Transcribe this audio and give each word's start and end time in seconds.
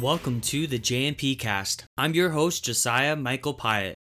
Welcome 0.00 0.40
to 0.40 0.66
the 0.66 0.80
JMP 0.80 1.38
Cast. 1.38 1.84
I'm 1.96 2.14
your 2.14 2.30
host, 2.30 2.64
Josiah 2.64 3.14
Michael 3.14 3.54
Pyatt. 3.54 3.94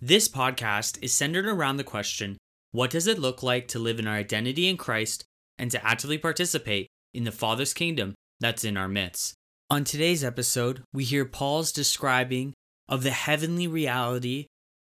This 0.00 0.28
podcast 0.28 1.02
is 1.02 1.12
centered 1.12 1.46
around 1.46 1.78
the 1.78 1.84
question 1.84 2.38
what 2.70 2.90
does 2.90 3.08
it 3.08 3.18
look 3.18 3.42
like 3.42 3.66
to 3.68 3.80
live 3.80 3.98
in 3.98 4.06
our 4.06 4.14
identity 4.14 4.68
in 4.68 4.76
Christ 4.76 5.24
and 5.58 5.68
to 5.72 5.84
actively 5.84 6.16
participate 6.16 6.86
in 7.12 7.24
the 7.24 7.32
Father's 7.32 7.74
kingdom 7.74 8.14
that's 8.38 8.62
in 8.62 8.76
our 8.76 8.86
midst? 8.86 9.34
On 9.68 9.82
today's 9.82 10.22
episode, 10.22 10.84
we 10.92 11.02
hear 11.02 11.24
Paul's 11.24 11.72
describing 11.72 12.54
of 12.88 13.02
the 13.02 13.10
heavenly 13.10 13.66
reality 13.66 14.46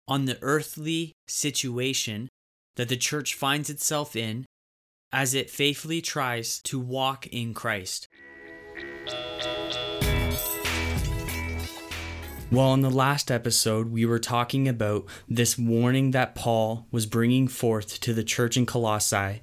on 0.08 0.26
the 0.26 0.38
earthly 0.44 1.14
situation 1.28 2.30
that 2.76 2.90
the 2.90 2.96
church 2.98 3.34
finds 3.34 3.72
itself 3.72 4.16
in 4.16 4.46
as 5.12 5.34
it 5.34 5.50
faithfully 5.50 6.00
tries 6.00 6.60
to 6.60 6.80
walk 6.80 7.26
in 7.28 7.56
Christ. 7.56 8.08
Well, 12.54 12.76
in 12.76 12.82
the 12.82 12.92
last 12.92 13.32
episode, 13.32 13.92
we 13.92 14.06
were 14.06 14.20
talking 14.20 14.68
about 14.68 15.06
this 15.28 15.58
warning 15.58 16.12
that 16.12 16.36
Paul 16.36 16.86
was 16.92 17.08
bringing 17.08 17.48
forth 17.48 18.00
to 18.02 18.14
the 18.14 18.24
church 18.24 18.56
in 18.56 18.68
Colossae 18.68 19.42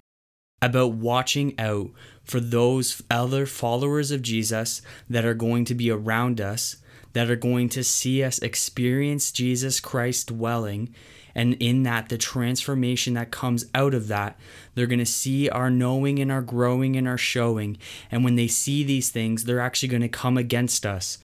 about 0.62 0.92
watching 0.92 1.58
out 1.58 1.90
for 2.22 2.38
those 2.38 3.02
other 3.10 3.46
followers 3.46 4.12
of 4.12 4.22
Jesus 4.22 4.80
that 5.08 5.24
are 5.24 5.34
going 5.34 5.64
to 5.64 5.74
be 5.74 5.90
around 5.90 6.40
us, 6.40 6.76
that 7.12 7.28
are 7.28 7.34
going 7.34 7.68
to 7.70 7.82
see 7.82 8.22
us 8.22 8.38
experience 8.38 9.32
Jesus 9.32 9.80
Christ 9.80 10.28
dwelling. 10.28 10.94
And 11.34 11.54
in 11.54 11.82
that, 11.82 12.10
the 12.10 12.18
transformation 12.18 13.14
that 13.14 13.32
comes 13.32 13.64
out 13.74 13.92
of 13.92 14.06
that, 14.06 14.38
they're 14.76 14.86
going 14.86 15.00
to 15.00 15.04
see 15.04 15.48
our 15.48 15.68
knowing 15.68 16.20
and 16.20 16.30
our 16.30 16.42
growing 16.42 16.94
and 16.94 17.08
our 17.08 17.18
showing. 17.18 17.76
And 18.08 18.22
when 18.22 18.36
they 18.36 18.46
see 18.46 18.84
these 18.84 19.10
things, 19.10 19.46
they're 19.46 19.58
actually 19.58 19.88
going 19.88 20.02
to 20.02 20.08
come 20.08 20.38
against 20.38 20.86
us. 20.86 21.18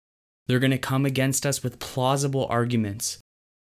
They're 0.47 0.59
going 0.59 0.71
to 0.71 0.77
come 0.77 1.05
against 1.05 1.45
us 1.45 1.63
with 1.63 1.79
plausible 1.79 2.45
arguments. 2.49 3.19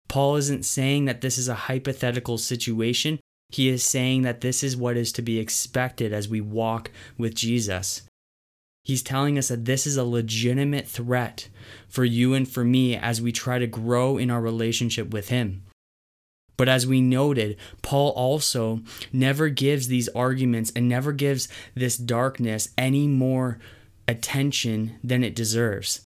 Paul 0.08 0.36
isn't 0.36 0.64
saying 0.64 1.04
that 1.06 1.20
this 1.20 1.38
is 1.38 1.48
a 1.48 1.54
hypothetical 1.54 2.38
situation. 2.38 3.20
He 3.50 3.68
is 3.68 3.84
saying 3.84 4.22
that 4.22 4.40
this 4.40 4.62
is 4.62 4.76
what 4.76 4.96
is 4.96 5.12
to 5.12 5.22
be 5.22 5.38
expected 5.38 6.12
as 6.12 6.28
we 6.28 6.40
walk 6.40 6.90
with 7.16 7.34
Jesus. 7.34 8.02
He's 8.84 9.02
telling 9.02 9.38
us 9.38 9.48
that 9.48 9.64
this 9.64 9.86
is 9.86 9.96
a 9.96 10.04
legitimate 10.04 10.88
threat 10.88 11.48
for 11.88 12.04
you 12.04 12.34
and 12.34 12.48
for 12.48 12.64
me 12.64 12.96
as 12.96 13.22
we 13.22 13.30
try 13.30 13.58
to 13.58 13.66
grow 13.66 14.18
in 14.18 14.30
our 14.30 14.40
relationship 14.40 15.10
with 15.10 15.28
Him. 15.28 15.62
But 16.56 16.68
as 16.68 16.86
we 16.86 17.00
noted, 17.00 17.56
Paul 17.82 18.10
also 18.10 18.80
never 19.12 19.48
gives 19.48 19.88
these 19.88 20.08
arguments 20.10 20.72
and 20.74 20.88
never 20.88 21.12
gives 21.12 21.48
this 21.74 21.96
darkness 21.96 22.68
any 22.76 23.06
more 23.06 23.58
attention 24.08 24.98
than 25.02 25.22
it 25.22 25.34
deserves. 25.34 26.02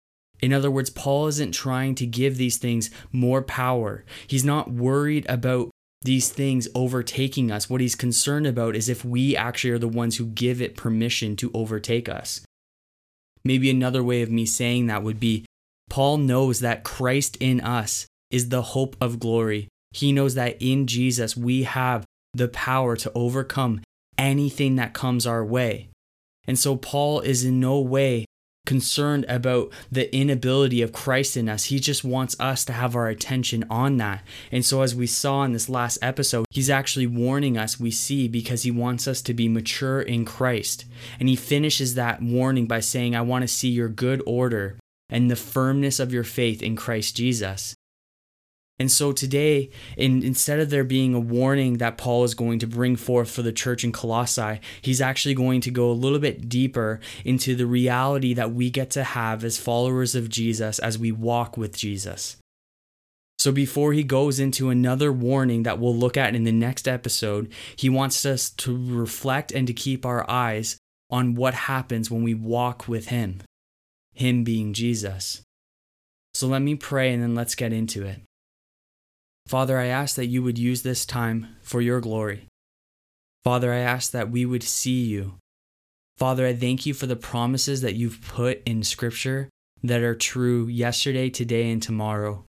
In 0.42 0.52
other 0.52 0.70
words, 0.70 0.90
Paul 0.90 1.26
isn't 1.28 1.52
trying 1.52 1.94
to 1.96 2.06
give 2.06 2.36
these 2.36 2.56
things 2.56 2.90
more 3.12 3.42
power. 3.42 4.04
He's 4.26 4.44
not 4.44 4.72
worried 4.72 5.26
about 5.28 5.70
these 6.02 6.30
things 6.30 6.66
overtaking 6.74 7.50
us. 7.50 7.68
What 7.68 7.80
he's 7.80 7.94
concerned 7.94 8.46
about 8.46 8.74
is 8.74 8.88
if 8.88 9.04
we 9.04 9.36
actually 9.36 9.72
are 9.72 9.78
the 9.78 9.88
ones 9.88 10.16
who 10.16 10.26
give 10.26 10.62
it 10.62 10.76
permission 10.76 11.36
to 11.36 11.50
overtake 11.52 12.08
us. 12.08 12.40
Maybe 13.44 13.70
another 13.70 14.02
way 14.02 14.22
of 14.22 14.30
me 14.30 14.46
saying 14.46 14.86
that 14.86 15.02
would 15.02 15.20
be 15.20 15.44
Paul 15.88 16.18
knows 16.18 16.60
that 16.60 16.84
Christ 16.84 17.36
in 17.40 17.60
us 17.60 18.06
is 18.30 18.48
the 18.48 18.62
hope 18.62 18.96
of 19.00 19.18
glory. 19.18 19.68
He 19.90 20.12
knows 20.12 20.34
that 20.36 20.56
in 20.60 20.86
Jesus 20.86 21.36
we 21.36 21.64
have 21.64 22.04
the 22.32 22.48
power 22.48 22.96
to 22.96 23.12
overcome 23.14 23.80
anything 24.16 24.76
that 24.76 24.94
comes 24.94 25.26
our 25.26 25.44
way. 25.44 25.88
And 26.46 26.58
so 26.58 26.76
Paul 26.76 27.20
is 27.20 27.44
in 27.44 27.60
no 27.60 27.80
way 27.80 28.24
concerned 28.66 29.24
about 29.28 29.72
the 29.90 30.14
inability 30.14 30.82
of 30.82 30.92
Christ 30.92 31.36
in 31.36 31.48
us. 31.48 31.64
He 31.64 31.80
just 31.80 32.04
wants 32.04 32.38
us 32.38 32.64
to 32.66 32.72
have 32.72 32.94
our 32.94 33.08
attention 33.08 33.64
on 33.70 33.96
that. 33.96 34.22
And 34.52 34.64
so, 34.64 34.82
as 34.82 34.94
we 34.94 35.06
saw 35.06 35.42
in 35.44 35.52
this 35.52 35.68
last 35.68 35.98
episode, 36.02 36.46
he's 36.50 36.70
actually 36.70 37.06
warning 37.06 37.56
us, 37.56 37.80
we 37.80 37.90
see, 37.90 38.28
because 38.28 38.62
he 38.62 38.70
wants 38.70 39.08
us 39.08 39.22
to 39.22 39.34
be 39.34 39.48
mature 39.48 40.00
in 40.00 40.24
Christ. 40.24 40.84
And 41.18 41.28
he 41.28 41.36
finishes 41.36 41.94
that 41.94 42.22
warning 42.22 42.66
by 42.66 42.80
saying, 42.80 43.16
I 43.16 43.22
want 43.22 43.42
to 43.42 43.48
see 43.48 43.68
your 43.68 43.88
good 43.88 44.22
order 44.26 44.78
and 45.08 45.30
the 45.30 45.36
firmness 45.36 45.98
of 45.98 46.12
your 46.12 46.24
faith 46.24 46.62
in 46.62 46.76
Christ 46.76 47.16
Jesus. 47.16 47.74
And 48.80 48.90
so 48.90 49.12
today, 49.12 49.68
in, 49.98 50.22
instead 50.22 50.58
of 50.58 50.70
there 50.70 50.84
being 50.84 51.12
a 51.12 51.20
warning 51.20 51.74
that 51.74 51.98
Paul 51.98 52.24
is 52.24 52.34
going 52.34 52.58
to 52.60 52.66
bring 52.66 52.96
forth 52.96 53.30
for 53.30 53.42
the 53.42 53.52
church 53.52 53.84
in 53.84 53.92
Colossae, 53.92 54.58
he's 54.80 55.02
actually 55.02 55.34
going 55.34 55.60
to 55.60 55.70
go 55.70 55.90
a 55.90 55.92
little 55.92 56.18
bit 56.18 56.48
deeper 56.48 56.98
into 57.22 57.54
the 57.54 57.66
reality 57.66 58.32
that 58.32 58.54
we 58.54 58.70
get 58.70 58.88
to 58.92 59.04
have 59.04 59.44
as 59.44 59.58
followers 59.58 60.14
of 60.14 60.30
Jesus 60.30 60.78
as 60.78 60.98
we 60.98 61.12
walk 61.12 61.58
with 61.58 61.76
Jesus. 61.76 62.38
So 63.38 63.52
before 63.52 63.92
he 63.92 64.02
goes 64.02 64.40
into 64.40 64.70
another 64.70 65.12
warning 65.12 65.62
that 65.64 65.78
we'll 65.78 65.94
look 65.94 66.16
at 66.16 66.34
in 66.34 66.44
the 66.44 66.52
next 66.52 66.88
episode, 66.88 67.52
he 67.76 67.90
wants 67.90 68.24
us 68.24 68.48
to 68.48 68.74
reflect 68.74 69.52
and 69.52 69.66
to 69.66 69.74
keep 69.74 70.06
our 70.06 70.28
eyes 70.28 70.78
on 71.10 71.34
what 71.34 71.52
happens 71.52 72.10
when 72.10 72.22
we 72.22 72.32
walk 72.32 72.88
with 72.88 73.08
him, 73.08 73.42
him 74.14 74.42
being 74.42 74.72
Jesus. 74.72 75.42
So 76.32 76.46
let 76.46 76.62
me 76.62 76.76
pray 76.76 77.12
and 77.12 77.22
then 77.22 77.34
let's 77.34 77.54
get 77.54 77.74
into 77.74 78.06
it. 78.06 78.22
Father, 79.50 79.78
I 79.78 79.86
ask 79.86 80.14
that 80.14 80.28
you 80.28 80.44
would 80.44 80.58
use 80.58 80.82
this 80.82 81.04
time 81.04 81.56
for 81.60 81.80
your 81.80 82.00
glory. 82.00 82.46
Father, 83.42 83.72
I 83.72 83.78
ask 83.78 84.12
that 84.12 84.30
we 84.30 84.46
would 84.46 84.62
see 84.62 85.02
you. 85.06 85.38
Father, 86.16 86.46
I 86.46 86.54
thank 86.54 86.86
you 86.86 86.94
for 86.94 87.08
the 87.08 87.16
promises 87.16 87.80
that 87.80 87.96
you've 87.96 88.22
put 88.22 88.62
in 88.64 88.84
Scripture 88.84 89.48
that 89.82 90.02
are 90.02 90.14
true 90.14 90.68
yesterday, 90.68 91.30
today, 91.30 91.68
and 91.68 91.82
tomorrow. 91.82 92.44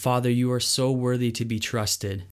Father, 0.00 0.28
you 0.28 0.50
are 0.50 0.58
so 0.58 0.90
worthy 0.90 1.30
to 1.30 1.44
be 1.44 1.60
trusted. 1.60 2.24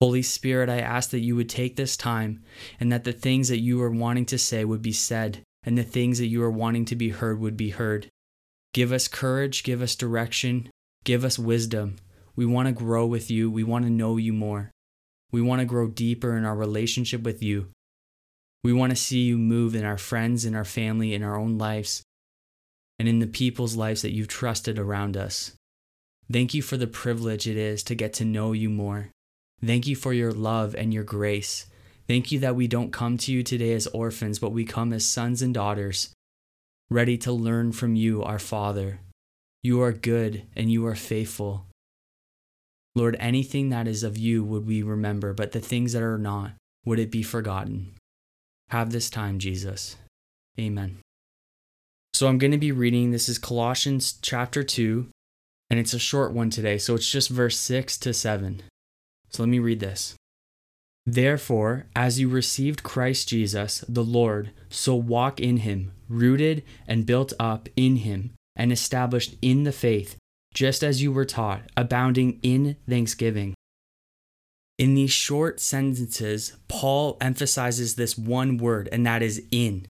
Holy 0.00 0.22
Spirit, 0.22 0.70
I 0.70 0.78
ask 0.78 1.10
that 1.10 1.20
you 1.20 1.36
would 1.36 1.50
take 1.50 1.76
this 1.76 1.94
time 1.94 2.42
and 2.80 2.90
that 2.90 3.04
the 3.04 3.12
things 3.12 3.50
that 3.50 3.60
you 3.60 3.82
are 3.82 3.90
wanting 3.90 4.24
to 4.24 4.38
say 4.38 4.64
would 4.64 4.80
be 4.80 4.92
said 4.92 5.42
and 5.62 5.76
the 5.76 5.82
things 5.82 6.20
that 6.20 6.28
you 6.28 6.42
are 6.42 6.50
wanting 6.50 6.86
to 6.86 6.96
be 6.96 7.10
heard 7.10 7.38
would 7.38 7.58
be 7.58 7.68
heard. 7.68 8.08
Give 8.72 8.92
us 8.92 9.08
courage, 9.08 9.62
give 9.62 9.82
us 9.82 9.94
direction, 9.94 10.70
give 11.04 11.22
us 11.22 11.38
wisdom. 11.38 11.96
We 12.38 12.46
want 12.46 12.68
to 12.68 12.72
grow 12.72 13.04
with 13.04 13.32
you. 13.32 13.50
We 13.50 13.64
want 13.64 13.84
to 13.84 13.90
know 13.90 14.16
you 14.16 14.32
more. 14.32 14.70
We 15.32 15.42
want 15.42 15.58
to 15.58 15.64
grow 15.64 15.88
deeper 15.88 16.36
in 16.36 16.44
our 16.44 16.54
relationship 16.54 17.24
with 17.24 17.42
you. 17.42 17.70
We 18.62 18.72
want 18.72 18.90
to 18.90 18.96
see 18.96 19.22
you 19.22 19.36
move 19.36 19.74
in 19.74 19.84
our 19.84 19.98
friends, 19.98 20.44
in 20.44 20.54
our 20.54 20.64
family, 20.64 21.14
in 21.14 21.24
our 21.24 21.36
own 21.36 21.58
lives, 21.58 22.04
and 22.96 23.08
in 23.08 23.18
the 23.18 23.26
people's 23.26 23.74
lives 23.74 24.02
that 24.02 24.12
you've 24.12 24.28
trusted 24.28 24.78
around 24.78 25.16
us. 25.16 25.50
Thank 26.30 26.54
you 26.54 26.62
for 26.62 26.76
the 26.76 26.86
privilege 26.86 27.48
it 27.48 27.56
is 27.56 27.82
to 27.82 27.96
get 27.96 28.12
to 28.14 28.24
know 28.24 28.52
you 28.52 28.70
more. 28.70 29.08
Thank 29.60 29.88
you 29.88 29.96
for 29.96 30.12
your 30.12 30.30
love 30.30 30.76
and 30.76 30.94
your 30.94 31.02
grace. 31.02 31.66
Thank 32.06 32.30
you 32.30 32.38
that 32.38 32.54
we 32.54 32.68
don't 32.68 32.92
come 32.92 33.18
to 33.18 33.32
you 33.32 33.42
today 33.42 33.72
as 33.72 33.88
orphans, 33.88 34.38
but 34.38 34.52
we 34.52 34.64
come 34.64 34.92
as 34.92 35.04
sons 35.04 35.42
and 35.42 35.52
daughters, 35.52 36.10
ready 36.88 37.18
to 37.18 37.32
learn 37.32 37.72
from 37.72 37.96
you, 37.96 38.22
our 38.22 38.38
Father. 38.38 39.00
You 39.64 39.82
are 39.82 39.92
good 39.92 40.44
and 40.54 40.70
you 40.70 40.86
are 40.86 40.94
faithful. 40.94 41.64
Lord, 42.98 43.16
anything 43.20 43.68
that 43.68 43.86
is 43.86 44.02
of 44.02 44.18
you 44.18 44.42
would 44.42 44.66
we 44.66 44.82
remember, 44.82 45.32
but 45.32 45.52
the 45.52 45.60
things 45.60 45.92
that 45.92 46.02
are 46.02 46.18
not, 46.18 46.52
would 46.84 46.98
it 46.98 47.12
be 47.12 47.22
forgotten? 47.22 47.94
Have 48.70 48.90
this 48.90 49.08
time, 49.08 49.38
Jesus. 49.38 49.96
Amen. 50.58 50.98
So 52.12 52.26
I'm 52.26 52.38
going 52.38 52.50
to 52.50 52.58
be 52.58 52.72
reading, 52.72 53.12
this 53.12 53.28
is 53.28 53.38
Colossians 53.38 54.18
chapter 54.20 54.64
2, 54.64 55.06
and 55.70 55.78
it's 55.78 55.94
a 55.94 55.98
short 56.00 56.32
one 56.32 56.50
today, 56.50 56.76
so 56.76 56.96
it's 56.96 57.08
just 57.08 57.30
verse 57.30 57.56
6 57.56 57.98
to 57.98 58.12
7. 58.12 58.64
So 59.30 59.44
let 59.44 59.48
me 59.48 59.60
read 59.60 59.78
this. 59.78 60.16
Therefore, 61.06 61.86
as 61.94 62.18
you 62.18 62.28
received 62.28 62.82
Christ 62.82 63.28
Jesus, 63.28 63.84
the 63.88 64.04
Lord, 64.04 64.50
so 64.70 64.96
walk 64.96 65.38
in 65.38 65.58
him, 65.58 65.92
rooted 66.08 66.64
and 66.88 67.06
built 67.06 67.32
up 67.38 67.68
in 67.76 67.96
him, 67.98 68.32
and 68.56 68.72
established 68.72 69.36
in 69.40 69.62
the 69.62 69.72
faith 69.72 70.17
just 70.54 70.82
as 70.82 71.02
you 71.02 71.12
were 71.12 71.24
taught, 71.24 71.62
abounding 71.76 72.38
in 72.42 72.76
thanksgiving. 72.88 73.54
In 74.78 74.94
these 74.94 75.10
short 75.10 75.60
sentences, 75.60 76.56
Paul 76.68 77.16
emphasizes 77.20 77.96
this 77.96 78.16
one 78.16 78.58
word, 78.58 78.88
and 78.92 79.04
that 79.06 79.22
is 79.22 79.42
in. 79.50 79.86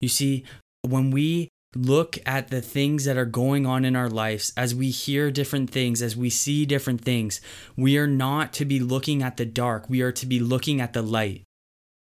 You 0.00 0.08
see, 0.08 0.44
when 0.82 1.10
we 1.10 1.48
look 1.76 2.18
at 2.26 2.48
the 2.48 2.60
things 2.60 3.04
that 3.04 3.16
are 3.16 3.26
going 3.26 3.66
on 3.66 3.84
in 3.84 3.94
our 3.94 4.08
lives, 4.08 4.52
as 4.56 4.74
we 4.74 4.90
hear 4.90 5.30
different 5.30 5.70
things, 5.70 6.02
as 6.02 6.16
we 6.16 6.30
see 6.30 6.66
different 6.66 7.02
things, 7.02 7.40
we 7.76 7.98
are 7.98 8.06
not 8.06 8.52
to 8.54 8.64
be 8.64 8.80
looking 8.80 9.22
at 9.22 9.36
the 9.36 9.44
dark, 9.44 9.88
we 9.88 10.00
are 10.00 10.12
to 10.12 10.26
be 10.26 10.40
looking 10.40 10.80
at 10.80 10.92
the 10.92 11.02
light. 11.02 11.42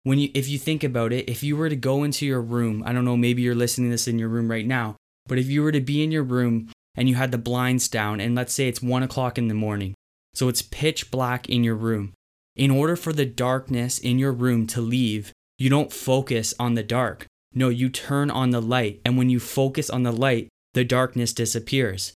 When 0.04 0.18
you 0.18 0.30
if 0.34 0.48
you 0.48 0.58
think 0.58 0.84
about 0.84 1.12
it, 1.12 1.28
if 1.30 1.42
you 1.42 1.56
were 1.56 1.70
to 1.70 1.76
go 1.76 2.04
into 2.04 2.26
your 2.26 2.42
room, 2.42 2.82
I 2.84 2.92
don't 2.92 3.06
know, 3.06 3.16
maybe 3.16 3.42
you're 3.42 3.54
listening 3.54 3.88
to 3.88 3.94
this 3.94 4.06
in 4.06 4.18
your 4.18 4.28
room 4.28 4.50
right 4.50 4.66
now, 4.66 4.96
but 5.26 5.38
if 5.38 5.46
you 5.46 5.62
were 5.62 5.72
to 5.72 5.80
be 5.80 6.04
in 6.04 6.12
your 6.12 6.22
room 6.22 6.68
and 6.94 7.08
you 7.08 7.14
had 7.14 7.32
the 7.32 7.38
blinds 7.38 7.88
down, 7.88 8.20
and 8.20 8.34
let's 8.34 8.52
say 8.52 8.68
it's 8.68 8.82
one 8.82 9.02
o'clock 9.02 9.38
in 9.38 9.48
the 9.48 9.54
morning, 9.54 9.94
so 10.34 10.48
it's 10.48 10.62
pitch 10.62 11.10
black 11.10 11.48
in 11.48 11.64
your 11.64 11.74
room. 11.74 12.12
In 12.56 12.70
order 12.70 12.94
for 12.94 13.12
the 13.12 13.26
darkness 13.26 13.98
in 13.98 14.18
your 14.18 14.32
room 14.32 14.66
to 14.68 14.80
leave, 14.80 15.32
you 15.58 15.68
don't 15.68 15.92
focus 15.92 16.54
on 16.58 16.74
the 16.74 16.82
dark. 16.82 17.26
No, 17.52 17.68
you 17.68 17.88
turn 17.88 18.30
on 18.30 18.50
the 18.50 18.62
light. 18.62 19.00
And 19.04 19.16
when 19.16 19.30
you 19.30 19.40
focus 19.40 19.88
on 19.88 20.02
the 20.02 20.12
light, 20.12 20.48
the 20.74 20.84
darkness 20.84 21.32
disappears. 21.32 22.12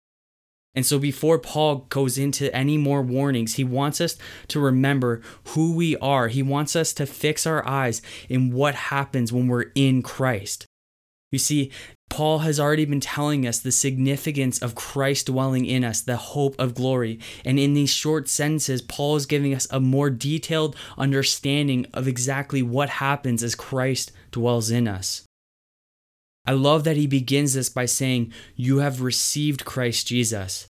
And 0.74 0.84
so, 0.84 0.98
before 0.98 1.38
Paul 1.38 1.86
goes 1.88 2.18
into 2.18 2.54
any 2.54 2.76
more 2.76 3.00
warnings, 3.00 3.54
he 3.54 3.64
wants 3.64 3.98
us 3.98 4.18
to 4.48 4.60
remember 4.60 5.22
who 5.48 5.74
we 5.74 5.96
are. 5.98 6.28
He 6.28 6.42
wants 6.42 6.76
us 6.76 6.92
to 6.94 7.06
fix 7.06 7.46
our 7.46 7.66
eyes 7.66 8.02
in 8.28 8.52
what 8.52 8.74
happens 8.74 9.32
when 9.32 9.48
we're 9.48 9.72
in 9.74 10.02
Christ. 10.02 10.66
You 11.32 11.38
see, 11.38 11.72
Paul 12.16 12.38
has 12.38 12.58
already 12.58 12.86
been 12.86 13.00
telling 13.00 13.46
us 13.46 13.58
the 13.58 13.70
significance 13.70 14.58
of 14.62 14.74
Christ 14.74 15.26
dwelling 15.26 15.66
in 15.66 15.84
us, 15.84 16.00
the 16.00 16.16
hope 16.16 16.58
of 16.58 16.74
glory. 16.74 17.20
And 17.44 17.58
in 17.58 17.74
these 17.74 17.90
short 17.90 18.26
sentences, 18.26 18.80
Paul 18.80 19.16
is 19.16 19.26
giving 19.26 19.52
us 19.52 19.68
a 19.70 19.80
more 19.80 20.08
detailed 20.08 20.76
understanding 20.96 21.84
of 21.92 22.08
exactly 22.08 22.62
what 22.62 22.88
happens 22.88 23.42
as 23.42 23.54
Christ 23.54 24.12
dwells 24.30 24.70
in 24.70 24.88
us. 24.88 25.26
I 26.46 26.52
love 26.52 26.84
that 26.84 26.96
he 26.96 27.06
begins 27.06 27.52
this 27.52 27.68
by 27.68 27.84
saying, 27.84 28.32
You 28.54 28.78
have 28.78 29.02
received 29.02 29.66
Christ 29.66 30.06
Jesus. 30.06 30.66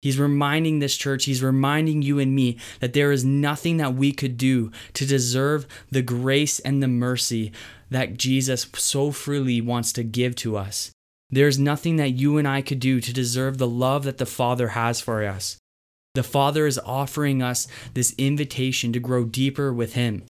He's 0.00 0.18
reminding 0.18 0.78
this 0.78 0.96
church, 0.96 1.24
he's 1.24 1.42
reminding 1.42 2.02
you 2.02 2.18
and 2.18 2.34
me 2.34 2.58
that 2.80 2.92
there 2.92 3.10
is 3.10 3.24
nothing 3.24 3.78
that 3.78 3.94
we 3.94 4.12
could 4.12 4.36
do 4.36 4.70
to 4.94 5.04
deserve 5.04 5.66
the 5.90 6.02
grace 6.02 6.60
and 6.60 6.82
the 6.82 6.88
mercy 6.88 7.52
that 7.90 8.16
Jesus 8.16 8.66
so 8.74 9.10
freely 9.10 9.60
wants 9.60 9.92
to 9.94 10.04
give 10.04 10.36
to 10.36 10.56
us. 10.56 10.92
There's 11.30 11.58
nothing 11.58 11.96
that 11.96 12.10
you 12.10 12.38
and 12.38 12.46
I 12.46 12.62
could 12.62 12.80
do 12.80 13.00
to 13.00 13.12
deserve 13.12 13.58
the 13.58 13.66
love 13.66 14.04
that 14.04 14.18
the 14.18 14.26
Father 14.26 14.68
has 14.68 15.00
for 15.00 15.24
us. 15.24 15.58
The 16.14 16.22
Father 16.22 16.66
is 16.66 16.80
offering 16.84 17.42
us 17.42 17.66
this 17.94 18.14
invitation 18.16 18.92
to 18.92 19.00
grow 19.00 19.24
deeper 19.24 19.72
with 19.72 19.94
Him. 19.94 20.24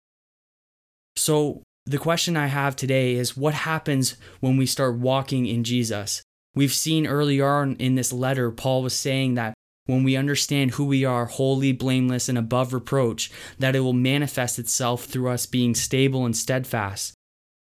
So, 1.17 1.63
the 1.85 1.97
question 1.97 2.35
I 2.35 2.47
have 2.47 2.75
today 2.75 3.13
is 3.13 3.37
what 3.37 3.53
happens 3.53 4.15
when 4.39 4.57
we 4.57 4.65
start 4.65 4.95
walking 4.95 5.45
in 5.45 5.63
Jesus? 5.63 6.23
We've 6.55 6.73
seen 6.73 7.05
earlier 7.05 7.47
on 7.47 7.75
in 7.75 7.95
this 7.95 8.13
letter, 8.13 8.49
Paul 8.49 8.81
was 8.81 8.93
saying 8.93 9.35
that 9.35 9.53
when 9.85 10.03
we 10.03 10.15
understand 10.15 10.71
who 10.71 10.85
we 10.85 11.05
are, 11.05 11.25
holy, 11.25 11.71
blameless, 11.71 12.27
and 12.27 12.37
above 12.37 12.73
reproach, 12.73 13.31
that 13.59 13.75
it 13.75 13.81
will 13.81 13.93
manifest 13.93 14.57
itself 14.57 15.05
through 15.05 15.29
us 15.29 15.45
being 15.45 15.75
stable 15.75 16.25
and 16.25 16.35
steadfast. 16.35 17.13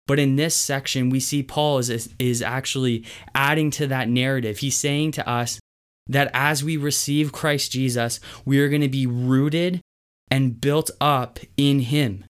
But 0.05 0.19
in 0.19 0.35
this 0.35 0.55
section, 0.55 1.09
we 1.09 1.19
see 1.19 1.43
Paul 1.43 1.77
is, 1.77 2.13
is 2.17 2.41
actually 2.41 3.05
adding 3.35 3.69
to 3.71 3.87
that 3.87 4.09
narrative. 4.09 4.57
He's 4.57 4.75
saying 4.75 5.11
to 5.13 5.29
us 5.29 5.59
that 6.07 6.31
as 6.33 6.63
we 6.63 6.77
receive 6.77 7.31
Christ 7.31 7.71
Jesus, 7.71 8.19
we 8.43 8.59
are 8.59 8.69
going 8.69 8.81
to 8.81 8.89
be 8.89 9.05
rooted 9.05 9.81
and 10.31 10.59
built 10.59 10.89
up 10.99 11.39
in 11.57 11.81
Him. 11.81 12.25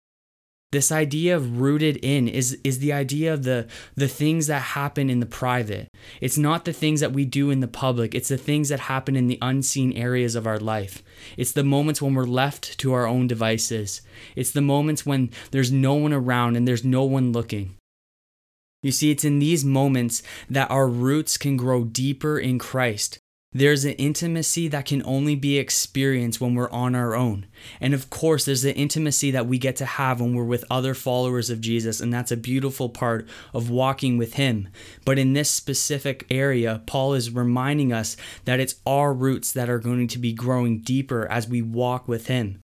This 0.72 0.92
idea 0.92 1.36
of 1.36 1.60
rooted 1.60 1.98
in 1.98 2.28
is, 2.28 2.60
is 2.64 2.78
the 2.78 2.94
idea 2.94 3.34
of 3.34 3.42
the, 3.42 3.68
the 3.96 4.08
things 4.08 4.46
that 4.48 4.62
happen 4.62 5.10
in 5.10 5.20
the 5.20 5.26
private. 5.26 5.88
It's 6.22 6.38
not 6.38 6.66
the 6.66 6.74
things 6.74 7.00
that 7.00 7.12
we 7.12 7.26
do 7.26 7.50
in 7.50 7.60
the 7.60 7.68
public, 7.68 8.14
it's 8.14 8.30
the 8.30 8.38
things 8.38 8.70
that 8.70 8.82
happen 8.82 9.16
in 9.16 9.26
the 9.26 9.40
unseen 9.42 9.94
areas 9.94 10.36
of 10.36 10.46
our 10.46 10.60
life. 10.60 11.02
It's 11.38 11.54
the 11.54 11.64
moments 11.64 12.04
when 12.04 12.14
we're 12.14 12.26
left 12.26 12.78
to 12.80 12.94
our 12.94 13.08
own 13.08 13.26
devices. 13.26 14.02
It's 14.36 14.52
the 14.52 14.62
moments 14.62 15.08
when 15.08 15.32
there's 15.50 15.72
no 15.72 15.96
one 15.96 16.14
around 16.14 16.56
and 16.56 16.68
there's 16.68 16.86
no 16.86 17.04
one 17.04 17.32
looking. 17.32 17.76
You 18.84 18.92
see, 18.92 19.10
it's 19.10 19.26
in 19.26 19.40
these 19.40 19.66
moments 19.66 20.22
that 20.50 20.70
our 20.70 20.88
roots 20.88 21.38
can 21.38 21.58
grow 21.58 21.84
deeper 21.84 22.38
in 22.40 22.60
Christ. 22.60 23.18
There's 23.52 23.84
an 23.84 23.94
intimacy 23.94 24.68
that 24.68 24.86
can 24.86 25.02
only 25.06 25.34
be 25.34 25.58
experienced 25.58 26.40
when 26.40 26.54
we're 26.54 26.70
on 26.70 26.94
our 26.94 27.16
own. 27.16 27.48
And 27.82 27.96
of 27.96 28.12
course, 28.12 28.46
there's 28.46 28.62
the 28.62 28.76
intimacy 28.76 29.32
that 29.32 29.48
we 29.48 29.58
get 29.58 29.76
to 29.78 29.88
have 29.88 30.22
when 30.22 30.36
we're 30.36 30.44
with 30.44 30.66
other 30.70 30.94
followers 30.94 31.50
of 31.50 31.60
Jesus, 31.60 32.00
and 32.00 32.14
that's 32.14 32.32
a 32.32 32.38
beautiful 32.38 32.90
part 32.90 33.28
of 33.52 33.72
walking 33.72 34.20
with 34.20 34.36
Him. 34.36 34.70
But 35.04 35.18
in 35.18 35.34
this 35.34 35.50
specific 35.50 36.28
area, 36.30 36.84
Paul 36.86 37.16
is 37.16 37.32
reminding 37.32 37.92
us 37.92 38.16
that 38.46 38.60
it's 38.60 38.76
our 38.86 39.12
roots 39.12 39.52
that 39.54 39.70
are 39.70 39.80
going 39.80 40.08
to 40.10 40.20
be 40.20 40.32
growing 40.32 40.82
deeper 40.82 41.28
as 41.32 41.48
we 41.48 41.64
walk 41.64 42.08
with 42.08 42.28
Him. 42.28 42.62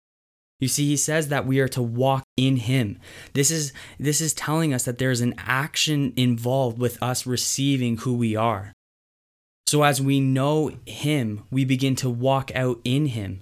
You 0.60 0.68
see, 0.68 0.88
he 0.88 0.98
says 0.98 1.30
that 1.30 1.48
we 1.48 1.60
are 1.60 1.68
to 1.70 1.82
walk 1.82 2.24
in 2.38 2.56
him. 2.56 2.98
This 3.34 3.52
is 3.52 3.74
this 4.00 4.22
is 4.22 4.34
telling 4.34 4.74
us 4.74 4.86
that 4.86 5.00
there's 5.00 5.20
an 5.20 5.36
action 5.38 6.14
involved 6.16 6.80
with 6.80 7.02
us 7.04 7.28
receiving 7.28 7.98
who 7.98 8.16
we 8.16 8.38
are. 8.38 8.75
So 9.76 9.84
as 9.84 10.02
we 10.02 10.22
know 10.22 10.72
Him, 10.86 11.44
we 11.52 11.66
begin 11.66 11.98
to 11.98 12.10
walk 12.10 12.50
out 12.56 12.80
in 12.86 13.08
Him. 13.08 13.42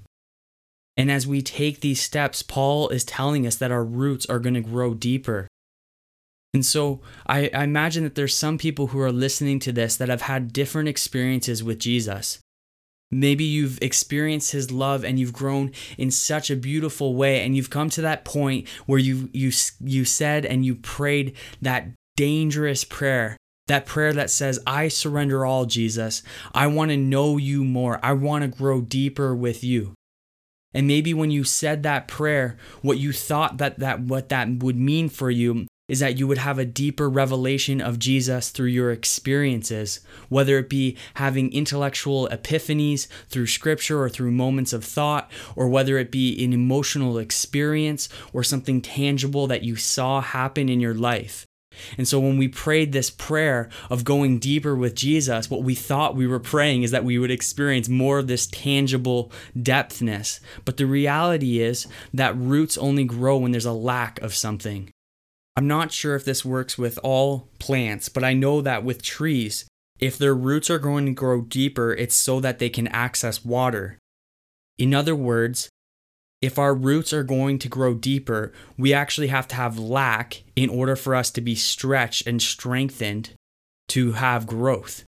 And 0.97 1.11
as 1.11 1.27
we 1.27 1.43
take 1.43 1.81
these 1.81 2.01
steps, 2.01 2.41
Paul 2.41 2.89
is 2.89 3.03
telling 3.03 3.45
us 3.45 3.55
that 3.57 3.71
our 3.71 3.83
roots 3.83 4.25
are 4.25 4.39
going 4.39 4.55
to 4.55 4.61
grow 4.61 4.95
deeper. 4.95 5.47
And 6.51 6.65
so 6.65 7.01
I, 7.27 7.51
I, 7.53 7.63
imagine 7.63 8.03
that 8.03 8.15
there's 8.15 8.35
some 8.35 8.57
people 8.57 8.87
who 8.87 8.99
are 8.99 9.11
listening 9.11 9.59
to 9.59 9.71
this 9.71 9.95
that 9.97 10.09
have 10.09 10.23
had 10.23 10.51
different 10.51 10.89
experiences 10.89 11.63
with 11.63 11.77
Jesus. 11.77 12.39
Maybe 13.11 13.43
you've 13.43 13.77
experienced 13.83 14.53
his 14.53 14.71
love 14.71 15.05
and 15.05 15.19
you've 15.19 15.33
grown 15.33 15.71
in 15.99 16.09
such 16.09 16.49
a 16.49 16.55
beautiful 16.55 17.13
way 17.13 17.41
and 17.41 17.55
you've 17.55 17.69
come 17.69 17.91
to 17.91 18.01
that 18.01 18.25
point 18.25 18.67
where 18.87 18.97
you 18.97 19.29
you 19.33 19.51
you 19.79 20.03
said 20.03 20.47
and 20.47 20.65
you 20.65 20.73
prayed 20.73 21.35
that 21.61 21.89
dangerous 22.17 22.83
prayer 22.83 23.37
that 23.67 23.85
prayer 23.85 24.13
that 24.13 24.29
says, 24.29 24.59
I 24.67 24.87
surrender 24.87 25.45
all, 25.45 25.65
Jesus. 25.65 26.21
I 26.53 26.67
want 26.67 26.91
to 26.91 26.97
know 26.97 27.37
you 27.37 27.63
more. 27.63 27.99
I 28.03 28.13
want 28.13 28.41
to 28.43 28.57
grow 28.57 28.81
deeper 28.81 29.33
with 29.35 29.63
you. 29.63 29.93
And 30.73 30.87
maybe 30.87 31.13
when 31.13 31.31
you 31.31 31.43
said 31.43 31.83
that 31.83 32.07
prayer, 32.07 32.57
what 32.81 32.97
you 32.97 33.13
thought 33.13 33.57
that, 33.59 33.79
that 33.79 34.01
what 34.01 34.29
that 34.29 34.49
would 34.63 34.75
mean 34.75 35.07
for 35.07 35.29
you 35.29 35.67
is 35.87 35.99
that 35.99 36.17
you 36.17 36.25
would 36.27 36.37
have 36.37 36.57
a 36.57 36.65
deeper 36.65 37.09
revelation 37.09 37.81
of 37.81 37.99
Jesus 37.99 38.49
through 38.49 38.67
your 38.67 38.91
experiences, 38.91 39.99
whether 40.29 40.57
it 40.57 40.69
be 40.69 40.97
having 41.15 41.51
intellectual 41.51 42.27
epiphanies 42.31 43.07
through 43.27 43.47
scripture 43.47 44.01
or 44.01 44.09
through 44.09 44.31
moments 44.31 44.73
of 44.73 44.83
thought, 44.83 45.29
or 45.55 45.67
whether 45.67 45.97
it 45.97 46.09
be 46.09 46.43
an 46.43 46.53
emotional 46.53 47.17
experience 47.17 48.09
or 48.31 48.43
something 48.43 48.81
tangible 48.81 49.45
that 49.45 49.63
you 49.63 49.75
saw 49.75 50.21
happen 50.21 50.69
in 50.69 50.79
your 50.79 50.95
life. 50.95 51.45
And 51.97 52.07
so 52.07 52.19
when 52.19 52.37
we 52.37 52.47
prayed 52.47 52.91
this 52.91 53.09
prayer 53.09 53.69
of 53.89 54.03
going 54.03 54.39
deeper 54.39 54.75
with 54.75 54.95
Jesus, 54.95 55.49
what 55.49 55.63
we 55.63 55.75
thought 55.75 56.15
we 56.15 56.27
were 56.27 56.39
praying 56.39 56.83
is 56.83 56.91
that 56.91 57.05
we 57.05 57.17
would 57.17 57.31
experience 57.31 57.89
more 57.89 58.19
of 58.19 58.27
this 58.27 58.47
tangible 58.47 59.31
depthness. 59.57 60.39
But 60.65 60.77
the 60.77 60.85
reality 60.85 61.59
is 61.59 61.87
that 62.13 62.37
roots 62.37 62.77
only 62.77 63.03
grow 63.03 63.37
when 63.37 63.51
there's 63.51 63.65
a 63.65 63.73
lack 63.73 64.21
of 64.21 64.33
something. 64.33 64.89
I'm 65.55 65.67
not 65.67 65.91
sure 65.91 66.15
if 66.15 66.25
this 66.25 66.43
works 66.43 66.77
with 66.77 66.97
all 67.03 67.47
plants, 67.59 68.09
but 68.09 68.23
I 68.23 68.33
know 68.33 68.61
that 68.61 68.83
with 68.83 69.03
trees, 69.03 69.65
if 69.99 70.17
their 70.17 70.33
roots 70.33 70.69
are 70.69 70.79
going 70.79 71.05
to 71.05 71.11
grow 71.11 71.41
deeper, 71.41 71.93
it's 71.93 72.15
so 72.15 72.39
that 72.39 72.59
they 72.59 72.69
can 72.69 72.87
access 72.87 73.45
water. 73.45 73.99
In 74.77 74.93
other 74.93 75.15
words, 75.15 75.69
if 76.43 76.59
our 76.59 76.75
roots 76.75 77.13
are 77.13 77.23
going 77.23 77.57
to 77.57 77.69
grow 77.69 77.93
deeper, 77.93 78.51
we 78.77 78.93
actually 78.93 79.27
have 79.27 79.47
to 79.47 79.55
have 79.55 79.79
lack 79.79 80.43
in 80.57 80.69
order 80.69 80.93
for 80.93 81.15
us 81.15 81.31
to 81.31 81.39
be 81.39 81.55
stretched 81.55 82.27
and 82.27 82.41
strengthened 82.41 83.29
to 83.87 84.11
have 84.11 84.45
growth. 84.45 85.05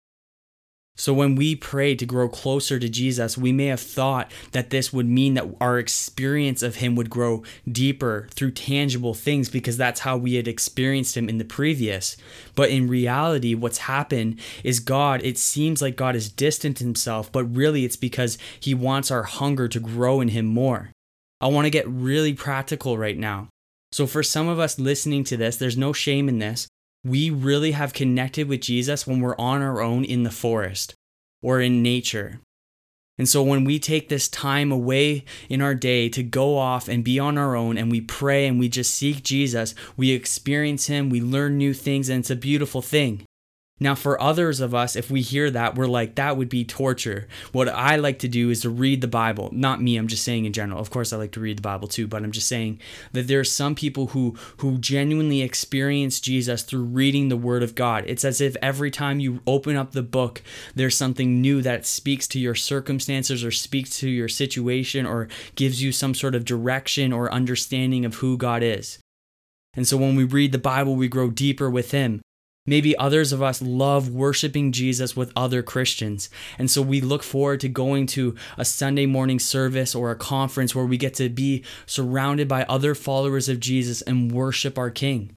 So, 0.97 1.15
when 1.15 1.37
we 1.37 1.55
pray 1.55 1.95
to 1.95 2.05
grow 2.05 2.29
closer 2.29 2.81
to 2.81 2.89
Jesus, 2.89 3.39
we 3.39 3.53
may 3.53 3.67
have 3.67 3.81
thought 3.81 4.31
that 4.51 4.71
this 4.71 4.93
would 4.93 5.07
mean 5.07 5.35
that 5.35 5.47
our 5.61 5.79
experience 5.79 6.65
of 6.65 6.77
Him 6.77 6.97
would 6.97 7.09
grow 7.09 7.45
deeper 7.71 8.27
through 8.33 8.51
tangible 8.51 9.15
things 9.15 9.49
because 9.49 9.77
that's 9.77 10.01
how 10.01 10.17
we 10.17 10.35
had 10.35 10.49
experienced 10.49 11.17
Him 11.17 11.29
in 11.29 11.39
the 11.39 11.45
previous. 11.45 12.17
But 12.57 12.71
in 12.71 12.89
reality, 12.89 13.55
what's 13.55 13.79
happened 13.79 14.41
is 14.65 14.81
God, 14.81 15.23
it 15.23 15.39
seems 15.39 15.81
like 15.81 15.95
God 15.95 16.17
has 16.17 16.29
distanced 16.29 16.83
Himself, 16.83 17.31
but 17.31 17.45
really 17.45 17.85
it's 17.85 17.97
because 17.97 18.37
He 18.59 18.75
wants 18.75 19.13
our 19.13 19.23
hunger 19.23 19.69
to 19.69 19.79
grow 19.79 20.21
in 20.21 20.29
Him 20.29 20.45
more. 20.45 20.91
I 21.41 21.49
want 21.49 21.67
to 21.67 21.71
get 21.71 21.89
really 21.89 22.35
practical 22.35 22.99
right 22.99 23.17
now. 23.17 23.49
So, 23.93 24.07
for 24.07 24.23
some 24.23 24.49
of 24.49 24.59
us 24.59 24.79
listening 24.79 25.25
to 25.25 25.37
this, 25.37 25.57
there's 25.57 25.77
no 25.77 25.93
shame 25.93 26.29
in 26.29 26.39
this. 26.39 26.69
We 27.05 27.31
really 27.31 27.73
have 27.73 27.93
connected 27.93 28.47
with 28.47 28.61
Jesus 28.61 29.07
when 29.07 29.21
we're 29.21 29.39
on 29.39 29.63
our 29.63 29.81
own 29.81 30.05
in 30.05 30.23
the 30.23 30.31
forest 30.31 30.95
or 31.43 31.61
in 31.61 31.83
nature. 31.83 32.41
And 33.19 33.29
so, 33.29 33.43
when 33.43 33.65
we 33.65 33.79
take 33.79 34.09
this 34.09 34.29
time 34.29 34.71
away 34.71 35.25
in 35.49 35.61
our 35.61 35.75
day 35.75 36.09
to 36.11 36.23
go 36.23 36.57
off 36.57 36.89
and 36.89 37.03
be 37.03 37.19
on 37.19 37.37
our 37.37 37.57
own 37.57 37.77
and 37.79 37.91
we 37.91 38.01
pray 38.01 38.47
and 38.47 38.59
we 38.59 38.69
just 38.69 38.95
seek 38.95 39.23
Jesus, 39.23 39.75
we 39.97 40.13
experience 40.13 40.87
Him, 40.87 41.11
we 41.11 41.21
learn 41.21 41.59
new 41.59 41.75
things, 41.75 42.09
and 42.09 42.21
it's 42.21 42.31
a 42.31 42.37
beautiful 42.37 42.83
thing. 42.83 43.25
Now, 43.83 43.95
for 43.95 44.21
others 44.21 44.61
of 44.61 44.75
us, 44.75 44.95
if 44.95 45.11
we 45.11 45.23
hear 45.23 45.51
that, 45.51 45.75
we're 45.75 45.87
like, 45.87 46.17
that 46.17 46.37
would 46.37 46.51
be 46.51 46.65
torture. 46.65 47.27
What 47.53 47.69
I 47.69 47.97
like 47.97 48.19
to 48.19 48.29
do 48.29 48.51
is 48.51 48.61
to 48.61 48.71
read 48.71 49.01
the 49.01 49.09
Bible. 49.09 49.49
Not 49.53 49.81
me, 49.81 49.97
I'm 49.97 50.07
just 50.07 50.23
saying 50.23 50.45
in 50.45 50.53
general. 50.53 50.79
Of 50.79 50.91
course, 50.91 51.13
I 51.13 51.17
like 51.17 51.33
to 51.33 51.41
read 51.41 51.57
the 51.57 51.63
Bible 51.63 51.89
too, 51.89 52.07
but 52.07 52.23
I'm 52.23 52.31
just 52.31 52.47
saying 52.47 52.79
that 53.13 53.27
there 53.27 53.41
are 53.41 53.45
some 53.45 53.75
people 53.75 54.09
who, 54.09 54.37
who 54.59 54.77
genuinely 54.77 55.41
experience 55.41 56.21
Jesus 56.21 56.63
through 56.63 56.85
reading 56.85 57.31
the 57.31 57.39
Word 57.39 57.63
of 57.63 57.75
God. 57.75 58.05
It's 58.07 58.25
as 58.25 58.43
if 58.43 58.55
every 58.61 58.91
time 58.91 59.19
you 59.19 59.41
open 59.47 59.77
up 59.77 59.93
the 59.93 60.03
book, 60.03 60.43
there's 60.75 60.97
something 60.97 61.41
new 61.41 61.63
that 61.63 61.87
speaks 61.87 62.29
to 62.29 62.39
your 62.39 62.55
circumstances 62.55 63.43
or 63.43 63.51
speaks 63.51 63.99
to 64.01 64.11
your 64.11 64.29
situation 64.29 65.07
or 65.07 65.29
gives 65.55 65.83
you 65.83 65.91
some 65.91 66.15
sort 66.15 66.35
of 66.35 66.45
direction 66.45 67.15
or 67.15 67.33
understanding 67.33 68.05
of 68.05 68.17
who 68.17 68.37
God 68.37 68.63
is. 68.63 68.99
And 69.75 69.87
so 69.87 69.97
when 69.97 70.17
we 70.17 70.25
read 70.25 70.53
the 70.53 70.59
Bible, 70.59 70.97
we 70.97 71.09
grow 71.09 71.31
deeper 71.31 71.71
with 71.71 71.93
Him. 71.93 72.21
Maybe 72.71 72.97
others 72.97 73.33
of 73.33 73.43
us 73.43 73.61
love 73.61 74.11
worshiping 74.11 74.71
Jesus 74.71 75.17
with 75.17 75.33
other 75.35 75.61
Christians. 75.61 76.31
And 76.57 76.71
so 76.71 76.81
we 76.81 77.01
look 77.01 77.25
forward 77.25 77.59
to 77.63 77.69
going 77.69 78.07
to 78.07 78.37
a 78.57 78.65
Sunday 78.65 79.07
morning 79.07 79.41
service 79.41 79.93
or 79.93 80.13
a 80.13 80.17
conference 80.17 80.73
where 80.73 80.87
we 80.87 80.97
get 80.97 81.15
to 81.15 81.29
be 81.29 81.65
surrounded 81.85 82.47
by 82.47 82.63
other 82.63 82.95
followers 82.95 83.49
of 83.49 83.59
Jesus 83.59 84.03
and 84.03 84.31
worship 84.31 84.79
our 84.79 84.89
King. 84.89 85.33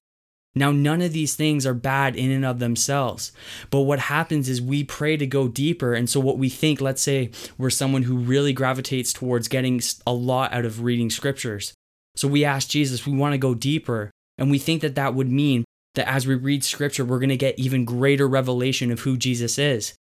Now, 0.54 0.72
none 0.72 1.02
of 1.02 1.12
these 1.12 1.36
things 1.36 1.66
are 1.66 1.74
bad 1.74 2.16
in 2.16 2.30
and 2.30 2.46
of 2.46 2.60
themselves. 2.60 3.32
But 3.72 3.82
what 3.82 3.98
happens 3.98 4.48
is 4.48 4.62
we 4.62 4.84
pray 4.84 5.18
to 5.18 5.26
go 5.26 5.48
deeper. 5.48 5.96
And 5.96 6.08
so, 6.08 6.20
what 6.20 6.38
we 6.38 6.50
think, 6.50 6.82
let's 6.82 7.02
say 7.02 7.32
we're 7.58 7.72
someone 7.72 8.04
who 8.04 8.16
really 8.16 8.54
gravitates 8.54 9.12
towards 9.12 9.48
getting 9.48 9.82
a 10.06 10.14
lot 10.14 10.54
out 10.54 10.66
of 10.66 10.84
reading 10.84 11.10
scriptures. 11.10 11.74
So, 12.16 12.28
we 12.28 12.46
ask 12.46 12.70
Jesus, 12.70 13.08
we 13.08 13.18
want 13.18 13.34
to 13.34 13.40
go 13.40 13.56
deeper. 13.56 14.12
And 14.38 14.52
we 14.52 14.60
think 14.60 14.84
that 14.84 14.94
that 14.94 15.16
would 15.16 15.32
mean 15.32 15.66
that 15.96 16.08
as 16.08 16.26
we 16.26 16.36
read 16.36 16.64
scripture, 16.64 17.06
we're 17.06 17.20
going 17.20 17.30
to 17.30 17.38
get 17.38 17.60
even 17.60 17.86
greater 17.86 18.28
revelation 18.28 18.92
of 18.92 19.02
who 19.02 19.18
Jesus 19.18 19.58
is. 19.58 19.94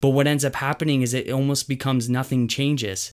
But 0.00 0.10
what 0.10 0.26
ends 0.26 0.44
up 0.44 0.56
happening 0.56 1.02
is 1.02 1.12
it 1.12 1.30
almost 1.30 1.68
becomes 1.68 2.08
nothing 2.08 2.48
changes. 2.48 3.12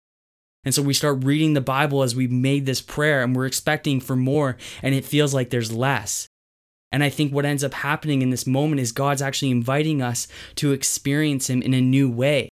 And 0.64 0.74
so 0.74 0.82
we 0.82 0.94
start 0.94 1.24
reading 1.24 1.54
the 1.54 1.60
Bible 1.60 2.02
as 2.02 2.16
we've 2.16 2.30
made 2.30 2.66
this 2.66 2.80
prayer 2.80 3.22
and 3.22 3.34
we're 3.34 3.46
expecting 3.46 4.00
for 4.00 4.16
more, 4.16 4.56
and 4.82 4.94
it 4.94 5.04
feels 5.04 5.32
like 5.32 5.50
there's 5.50 5.72
less. 5.72 6.26
And 6.92 7.02
I 7.02 7.08
think 7.08 7.32
what 7.32 7.44
ends 7.44 7.64
up 7.64 7.74
happening 7.74 8.22
in 8.22 8.30
this 8.30 8.46
moment 8.46 8.80
is 8.80 8.92
God's 8.92 9.22
actually 9.22 9.50
inviting 9.50 10.02
us 10.02 10.28
to 10.56 10.72
experience 10.72 11.50
Him 11.50 11.62
in 11.62 11.74
a 11.74 11.80
new 11.80 12.10
way. 12.10 12.48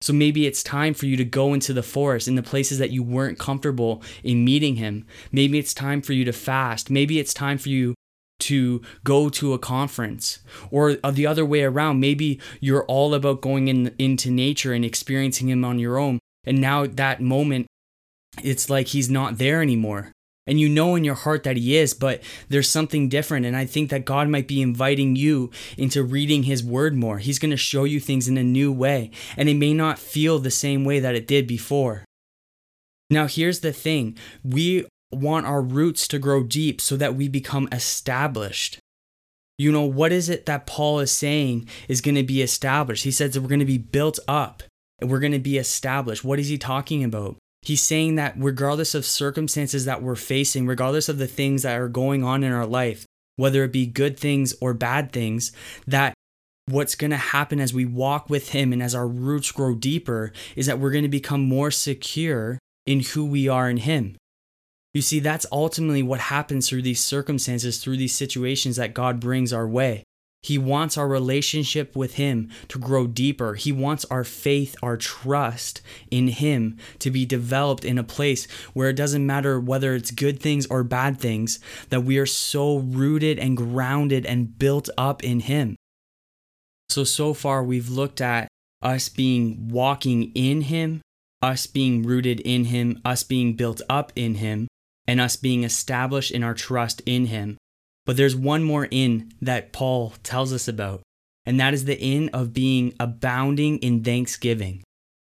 So 0.00 0.12
maybe 0.12 0.46
it's 0.46 0.62
time 0.62 0.94
for 0.94 1.06
you 1.06 1.16
to 1.16 1.24
go 1.24 1.54
into 1.54 1.72
the 1.72 1.82
forest 1.82 2.28
in 2.28 2.36
the 2.36 2.42
places 2.42 2.78
that 2.78 2.90
you 2.90 3.02
weren't 3.02 3.38
comfortable 3.38 4.02
in 4.22 4.44
meeting 4.44 4.76
Him. 4.76 5.06
Maybe 5.32 5.58
it's 5.58 5.74
time 5.74 6.02
for 6.02 6.12
you 6.12 6.24
to 6.24 6.32
fast. 6.32 6.90
Maybe 6.90 7.18
it's 7.18 7.34
time 7.34 7.58
for 7.58 7.68
you 7.70 7.94
to 8.38 8.80
go 9.04 9.28
to 9.28 9.52
a 9.52 9.58
conference 9.58 10.38
or 10.70 10.94
the 10.94 11.26
other 11.26 11.44
way 11.44 11.62
around 11.62 12.00
maybe 12.00 12.40
you're 12.60 12.84
all 12.84 13.14
about 13.14 13.40
going 13.40 13.68
in 13.68 13.94
into 13.98 14.30
nature 14.30 14.72
and 14.72 14.84
experiencing 14.84 15.48
him 15.48 15.64
on 15.64 15.78
your 15.78 15.98
own 15.98 16.18
and 16.44 16.60
now 16.60 16.86
that 16.86 17.20
moment 17.20 17.66
it's 18.42 18.70
like 18.70 18.88
he's 18.88 19.10
not 19.10 19.38
there 19.38 19.60
anymore 19.60 20.12
and 20.48 20.58
you 20.58 20.68
know 20.68 20.94
in 20.94 21.04
your 21.04 21.14
heart 21.14 21.42
that 21.42 21.58
he 21.58 21.76
is, 21.76 21.92
but 21.92 22.22
there's 22.48 22.70
something 22.70 23.10
different. 23.10 23.44
And 23.44 23.54
I 23.54 23.66
think 23.66 23.90
that 23.90 24.06
God 24.06 24.28
might 24.28 24.48
be 24.48 24.62
inviting 24.62 25.14
you 25.14 25.50
into 25.76 26.02
reading 26.02 26.44
his 26.44 26.64
word 26.64 26.96
more. 26.96 27.18
He's 27.18 27.38
going 27.38 27.50
to 27.50 27.56
show 27.56 27.84
you 27.84 28.00
things 28.00 28.26
in 28.26 28.38
a 28.38 28.42
new 28.42 28.72
way, 28.72 29.10
and 29.36 29.48
it 29.48 29.54
may 29.54 29.74
not 29.74 29.98
feel 29.98 30.38
the 30.38 30.50
same 30.50 30.84
way 30.84 31.00
that 31.00 31.14
it 31.14 31.26
did 31.26 31.46
before. 31.46 32.04
Now, 33.10 33.26
here's 33.26 33.60
the 33.60 33.74
thing 33.74 34.16
we 34.42 34.86
want 35.10 35.46
our 35.46 35.62
roots 35.62 36.06
to 36.08 36.18
grow 36.18 36.42
deep 36.42 36.80
so 36.80 36.96
that 36.96 37.14
we 37.14 37.28
become 37.28 37.68
established. 37.72 38.78
You 39.58 39.72
know, 39.72 39.82
what 39.82 40.12
is 40.12 40.28
it 40.28 40.46
that 40.46 40.66
Paul 40.66 41.00
is 41.00 41.10
saying 41.10 41.68
is 41.88 42.00
going 42.00 42.14
to 42.14 42.22
be 42.22 42.42
established? 42.42 43.04
He 43.04 43.10
says 43.10 43.32
that 43.32 43.40
we're 43.40 43.48
going 43.48 43.58
to 43.58 43.64
be 43.64 43.78
built 43.78 44.18
up 44.28 44.62
and 45.00 45.10
we're 45.10 45.20
going 45.20 45.32
to 45.32 45.38
be 45.38 45.58
established. 45.58 46.24
What 46.24 46.38
is 46.38 46.48
he 46.48 46.58
talking 46.58 47.02
about? 47.02 47.36
He's 47.62 47.82
saying 47.82 48.14
that 48.14 48.34
regardless 48.36 48.94
of 48.94 49.04
circumstances 49.04 49.84
that 49.84 50.02
we're 50.02 50.14
facing, 50.14 50.66
regardless 50.66 51.08
of 51.08 51.18
the 51.18 51.26
things 51.26 51.62
that 51.62 51.78
are 51.78 51.88
going 51.88 52.22
on 52.22 52.44
in 52.44 52.52
our 52.52 52.66
life, 52.66 53.04
whether 53.36 53.64
it 53.64 53.72
be 53.72 53.86
good 53.86 54.18
things 54.18 54.54
or 54.60 54.74
bad 54.74 55.12
things, 55.12 55.52
that 55.86 56.14
what's 56.66 56.94
going 56.94 57.10
to 57.10 57.16
happen 57.16 57.60
as 57.60 57.74
we 57.74 57.84
walk 57.84 58.30
with 58.30 58.50
Him 58.50 58.72
and 58.72 58.82
as 58.82 58.94
our 58.94 59.08
roots 59.08 59.50
grow 59.52 59.74
deeper 59.74 60.32
is 60.54 60.66
that 60.66 60.78
we're 60.78 60.90
going 60.90 61.02
to 61.02 61.08
become 61.08 61.42
more 61.42 61.70
secure 61.70 62.58
in 62.86 63.00
who 63.00 63.24
we 63.24 63.48
are 63.48 63.68
in 63.68 63.78
Him. 63.78 64.16
You 64.94 65.02
see, 65.02 65.20
that's 65.20 65.46
ultimately 65.52 66.02
what 66.02 66.20
happens 66.20 66.68
through 66.68 66.82
these 66.82 67.00
circumstances, 67.00 67.78
through 67.78 67.98
these 67.98 68.14
situations 68.14 68.76
that 68.76 68.94
God 68.94 69.20
brings 69.20 69.52
our 69.52 69.68
way. 69.68 70.04
He 70.40 70.56
wants 70.56 70.96
our 70.96 71.08
relationship 71.08 71.96
with 71.96 72.14
Him 72.14 72.48
to 72.68 72.78
grow 72.78 73.06
deeper. 73.06 73.54
He 73.54 73.72
wants 73.72 74.04
our 74.06 74.22
faith, 74.24 74.76
our 74.82 74.96
trust 74.96 75.82
in 76.10 76.28
Him 76.28 76.78
to 77.00 77.10
be 77.10 77.26
developed 77.26 77.84
in 77.84 77.98
a 77.98 78.04
place 78.04 78.46
where 78.72 78.88
it 78.88 78.96
doesn't 78.96 79.26
matter 79.26 79.58
whether 79.58 79.94
it's 79.94 80.12
good 80.12 80.40
things 80.40 80.66
or 80.66 80.84
bad 80.84 81.18
things, 81.18 81.58
that 81.90 82.04
we 82.04 82.18
are 82.18 82.26
so 82.26 82.78
rooted 82.78 83.38
and 83.38 83.56
grounded 83.56 84.24
and 84.24 84.58
built 84.58 84.88
up 84.96 85.24
in 85.24 85.40
Him. 85.40 85.76
So, 86.88 87.04
so 87.04 87.34
far, 87.34 87.64
we've 87.64 87.90
looked 87.90 88.20
at 88.20 88.48
us 88.80 89.08
being 89.08 89.68
walking 89.68 90.30
in 90.34 90.62
Him, 90.62 91.02
us 91.42 91.66
being 91.66 92.04
rooted 92.04 92.40
in 92.40 92.66
Him, 92.66 93.00
us 93.04 93.24
being 93.24 93.54
built 93.54 93.82
up 93.90 94.12
in 94.14 94.36
Him, 94.36 94.68
and 95.08 95.20
us 95.20 95.34
being 95.34 95.64
established 95.64 96.30
in 96.30 96.44
our 96.44 96.54
trust 96.54 97.00
in 97.06 97.26
Him. 97.26 97.56
But 98.06 98.16
there's 98.16 98.36
one 98.36 98.62
more 98.62 98.86
in 98.90 99.32
that 99.40 99.72
Paul 99.72 100.14
tells 100.22 100.52
us 100.52 100.68
about, 100.68 101.02
and 101.44 101.58
that 101.58 101.74
is 101.74 101.86
the 101.86 101.98
in 101.98 102.28
of 102.28 102.52
being 102.52 102.94
abounding 103.00 103.78
in 103.78 104.04
thanksgiving. 104.04 104.84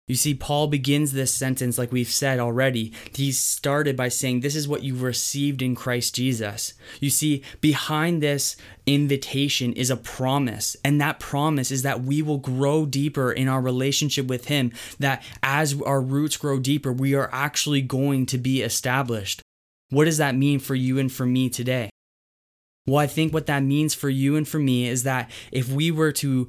You 0.10 0.16
see, 0.16 0.34
Paul 0.34 0.66
begins 0.66 1.14
this 1.14 1.32
sentence, 1.32 1.78
like 1.78 1.92
we've 1.92 2.10
said 2.10 2.40
already. 2.40 2.94
He 3.14 3.32
started 3.32 3.96
by 3.96 4.08
saying, 4.08 4.40
This 4.40 4.56
is 4.56 4.68
what 4.68 4.82
you've 4.82 5.04
received 5.04 5.62
in 5.62 5.76
Christ 5.76 6.16
Jesus. 6.16 6.74
You 7.00 7.12
see, 7.12 7.44
behind 7.62 8.24
this 8.24 8.58
invitation 8.88 9.72
is 9.74 9.92
a 9.92 9.96
promise. 9.96 10.76
And 10.84 11.00
that 11.00 11.20
promise 11.20 11.70
is 11.70 11.84
that 11.84 12.02
we 12.02 12.24
will 12.24 12.40
grow 12.40 12.88
deeper 12.88 13.32
in 13.32 13.48
our 13.48 13.62
relationship 13.62 14.26
with 14.26 14.46
Him, 14.46 14.72
that 14.98 15.22
as 15.44 15.80
our 15.84 16.02
roots 16.02 16.38
grow 16.38 16.60
deeper, 16.60 16.92
we 16.92 17.14
are 17.14 17.30
actually 17.32 17.84
going 17.84 18.26
to 18.28 18.40
be 18.40 18.64
established. 18.64 19.44
What 19.90 20.06
does 20.06 20.18
that 20.18 20.36
mean 20.36 20.60
for 20.60 20.76
you 20.76 21.00
and 21.00 21.12
for 21.12 21.26
me 21.26 21.50
today? 21.50 21.90
Well, 22.86 22.98
I 22.98 23.08
think 23.08 23.34
what 23.34 23.46
that 23.46 23.64
means 23.64 23.94
for 23.94 24.10
you 24.10 24.36
and 24.36 24.48
for 24.48 24.60
me 24.60 24.88
is 24.88 25.04
that 25.04 25.30
if 25.52 25.70
we 25.70 25.92
were 25.92 26.12
to 26.14 26.49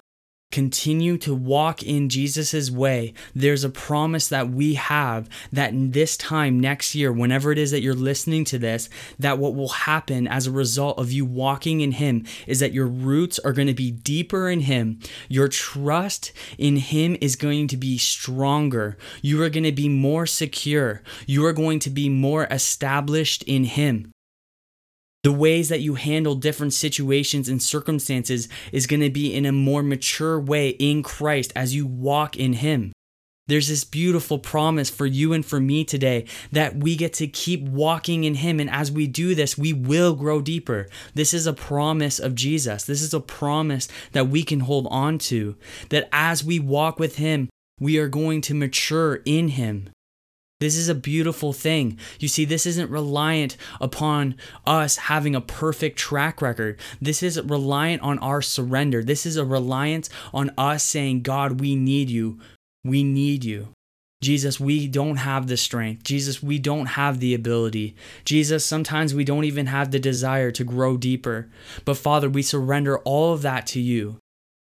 continue 0.50 1.16
to 1.18 1.34
walk 1.34 1.82
in 1.82 2.08
Jesus' 2.08 2.70
way, 2.70 3.14
there's 3.34 3.64
a 3.64 3.70
promise 3.70 4.28
that 4.28 4.50
we 4.50 4.74
have 4.74 5.28
that 5.52 5.70
in 5.72 5.92
this 5.92 6.16
time 6.16 6.58
next 6.58 6.94
year, 6.94 7.12
whenever 7.12 7.52
it 7.52 7.58
is 7.58 7.70
that 7.70 7.82
you're 7.82 7.94
listening 7.94 8.44
to 8.44 8.58
this, 8.58 8.88
that 9.18 9.38
what 9.38 9.54
will 9.54 9.68
happen 9.68 10.26
as 10.26 10.46
a 10.46 10.52
result 10.52 10.98
of 10.98 11.12
you 11.12 11.24
walking 11.24 11.80
in 11.80 11.92
Him 11.92 12.24
is 12.46 12.60
that 12.60 12.72
your 12.72 12.86
roots 12.86 13.38
are 13.40 13.52
going 13.52 13.68
to 13.68 13.74
be 13.74 13.90
deeper 13.90 14.48
in 14.48 14.60
Him. 14.60 14.98
Your 15.28 15.48
trust 15.48 16.32
in 16.58 16.76
Him 16.76 17.16
is 17.20 17.36
going 17.36 17.68
to 17.68 17.76
be 17.76 17.98
stronger. 17.98 18.96
You 19.22 19.42
are 19.42 19.50
going 19.50 19.64
to 19.64 19.72
be 19.72 19.88
more 19.88 20.26
secure. 20.26 21.02
You 21.26 21.46
are 21.46 21.52
going 21.52 21.78
to 21.80 21.90
be 21.90 22.08
more 22.08 22.46
established 22.50 23.42
in 23.44 23.64
Him 23.64 24.12
the 25.22 25.32
ways 25.32 25.68
that 25.68 25.80
you 25.80 25.94
handle 25.94 26.34
different 26.34 26.72
situations 26.72 27.48
and 27.48 27.62
circumstances 27.62 28.48
is 28.72 28.86
going 28.86 29.00
to 29.00 29.10
be 29.10 29.34
in 29.34 29.44
a 29.44 29.52
more 29.52 29.82
mature 29.82 30.40
way 30.40 30.70
in 30.70 31.02
Christ 31.02 31.52
as 31.54 31.74
you 31.74 31.86
walk 31.86 32.36
in 32.36 32.54
Him. 32.54 32.92
There's 33.46 33.68
this 33.68 33.82
beautiful 33.82 34.38
promise 34.38 34.88
for 34.88 35.06
you 35.06 35.32
and 35.32 35.44
for 35.44 35.58
me 35.58 35.84
today 35.84 36.26
that 36.52 36.76
we 36.76 36.94
get 36.94 37.12
to 37.14 37.26
keep 37.26 37.62
walking 37.62 38.22
in 38.22 38.36
Him. 38.36 38.60
And 38.60 38.70
as 38.70 38.92
we 38.92 39.08
do 39.08 39.34
this, 39.34 39.58
we 39.58 39.72
will 39.72 40.14
grow 40.14 40.40
deeper. 40.40 40.86
This 41.14 41.34
is 41.34 41.48
a 41.48 41.52
promise 41.52 42.20
of 42.20 42.36
Jesus. 42.36 42.84
This 42.84 43.02
is 43.02 43.12
a 43.12 43.18
promise 43.18 43.88
that 44.12 44.28
we 44.28 44.44
can 44.44 44.60
hold 44.60 44.86
on 44.88 45.18
to. 45.18 45.56
That 45.88 46.08
as 46.12 46.44
we 46.44 46.60
walk 46.60 47.00
with 47.00 47.16
Him, 47.16 47.50
we 47.80 47.98
are 47.98 48.08
going 48.08 48.40
to 48.42 48.54
mature 48.54 49.16
in 49.24 49.48
Him. 49.48 49.90
This 50.60 50.76
is 50.76 50.90
a 50.90 50.94
beautiful 50.94 51.54
thing. 51.54 51.98
You 52.18 52.28
see, 52.28 52.44
this 52.44 52.66
isn't 52.66 52.90
reliant 52.90 53.56
upon 53.80 54.36
us 54.66 54.96
having 54.96 55.34
a 55.34 55.40
perfect 55.40 55.98
track 55.98 56.42
record. 56.42 56.78
This 57.00 57.22
is 57.22 57.40
reliant 57.40 58.02
on 58.02 58.18
our 58.18 58.42
surrender. 58.42 59.02
This 59.02 59.24
is 59.24 59.36
a 59.36 59.44
reliance 59.44 60.10
on 60.34 60.50
us 60.58 60.84
saying, 60.84 61.22
God, 61.22 61.60
we 61.60 61.74
need 61.74 62.10
you. 62.10 62.38
We 62.84 63.02
need 63.02 63.42
you. 63.42 63.68
Jesus, 64.22 64.60
we 64.60 64.86
don't 64.86 65.16
have 65.16 65.46
the 65.46 65.56
strength. 65.56 66.04
Jesus, 66.04 66.42
we 66.42 66.58
don't 66.58 66.86
have 66.86 67.20
the 67.20 67.32
ability. 67.32 67.96
Jesus, 68.26 68.66
sometimes 68.66 69.14
we 69.14 69.24
don't 69.24 69.44
even 69.44 69.64
have 69.66 69.90
the 69.90 69.98
desire 69.98 70.50
to 70.50 70.62
grow 70.62 70.98
deeper. 70.98 71.48
But 71.86 71.96
Father, 71.96 72.28
we 72.28 72.42
surrender 72.42 72.98
all 72.98 73.32
of 73.32 73.40
that 73.42 73.66
to 73.68 73.80
you. 73.80 74.18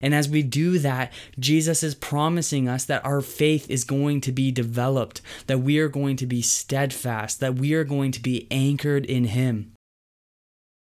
And 0.06 0.14
as 0.14 0.30
we 0.30 0.44
do 0.44 0.78
that, 0.78 1.12
Jesus 1.40 1.82
is 1.82 1.96
promising 1.96 2.70
us 2.70 2.86
that 2.86 3.04
our 3.04 3.22
faith 3.22 3.68
is 3.72 3.84
going 3.84 4.22
to 4.22 4.32
be 4.32 4.52
developed, 4.52 5.20
that 5.48 5.62
we 5.62 5.80
are 5.80 5.90
going 5.90 6.16
to 6.18 6.28
be 6.28 6.44
steadfast, 6.44 7.40
that 7.40 7.56
we 7.56 7.74
are 7.74 7.84
going 7.84 8.12
to 8.12 8.22
be 8.22 8.48
anchored 8.52 9.08
in 9.08 9.24
Him. 9.24 9.74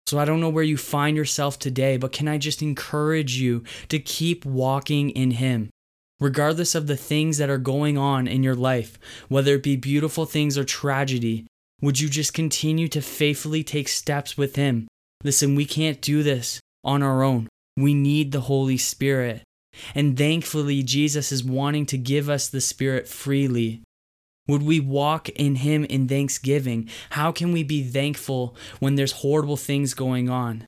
So 0.05 0.19
I 0.19 0.25
don't 0.25 0.41
know 0.41 0.49
where 0.49 0.63
you 0.63 0.77
find 0.77 1.17
yourself 1.17 1.57
today, 1.57 1.97
but 1.97 2.11
can 2.11 2.27
I 2.27 2.37
just 2.37 2.61
encourage 2.61 3.37
you 3.37 3.63
to 3.89 3.97
keep 3.97 4.45
walking 4.45 5.09
in 5.09 5.31
Him? 5.31 5.71
Regardless 6.19 6.75
of 6.75 6.85
the 6.85 6.95
things 6.95 7.39
that 7.39 7.49
are 7.49 7.57
going 7.57 7.97
on 7.97 8.27
in 8.27 8.43
your 8.43 8.53
life, 8.53 8.99
whether 9.27 9.55
it 9.55 9.63
be 9.63 9.75
beautiful 9.75 10.27
things 10.27 10.55
or 10.55 10.63
tragedy, 10.63 11.47
would 11.81 11.99
you 11.99 12.09
just 12.09 12.35
continue 12.35 12.87
to 12.89 13.01
faithfully 13.01 13.63
take 13.63 13.87
steps 13.87 14.37
with 14.37 14.55
Him? 14.55 14.87
Listen, 15.23 15.55
we 15.55 15.65
can't 15.65 15.99
do 15.99 16.21
this 16.21 16.59
on 16.83 17.01
our 17.01 17.23
own. 17.23 17.49
We 17.77 17.93
need 17.93 18.31
the 18.31 18.41
Holy 18.41 18.77
Spirit. 18.77 19.43
And 19.93 20.17
thankfully, 20.17 20.83
Jesus 20.83 21.31
is 21.31 21.43
wanting 21.43 21.85
to 21.87 21.97
give 21.97 22.29
us 22.29 22.47
the 22.47 22.61
Spirit 22.61 23.07
freely. 23.07 23.81
Would 24.47 24.63
we 24.63 24.79
walk 24.79 25.29
in 25.29 25.55
Him 25.55 25.85
in 25.85 26.07
thanksgiving? 26.07 26.89
How 27.11 27.31
can 27.31 27.51
we 27.51 27.63
be 27.63 27.83
thankful 27.83 28.55
when 28.79 28.95
there's 28.95 29.11
horrible 29.11 29.57
things 29.57 29.93
going 29.93 30.29
on? 30.29 30.65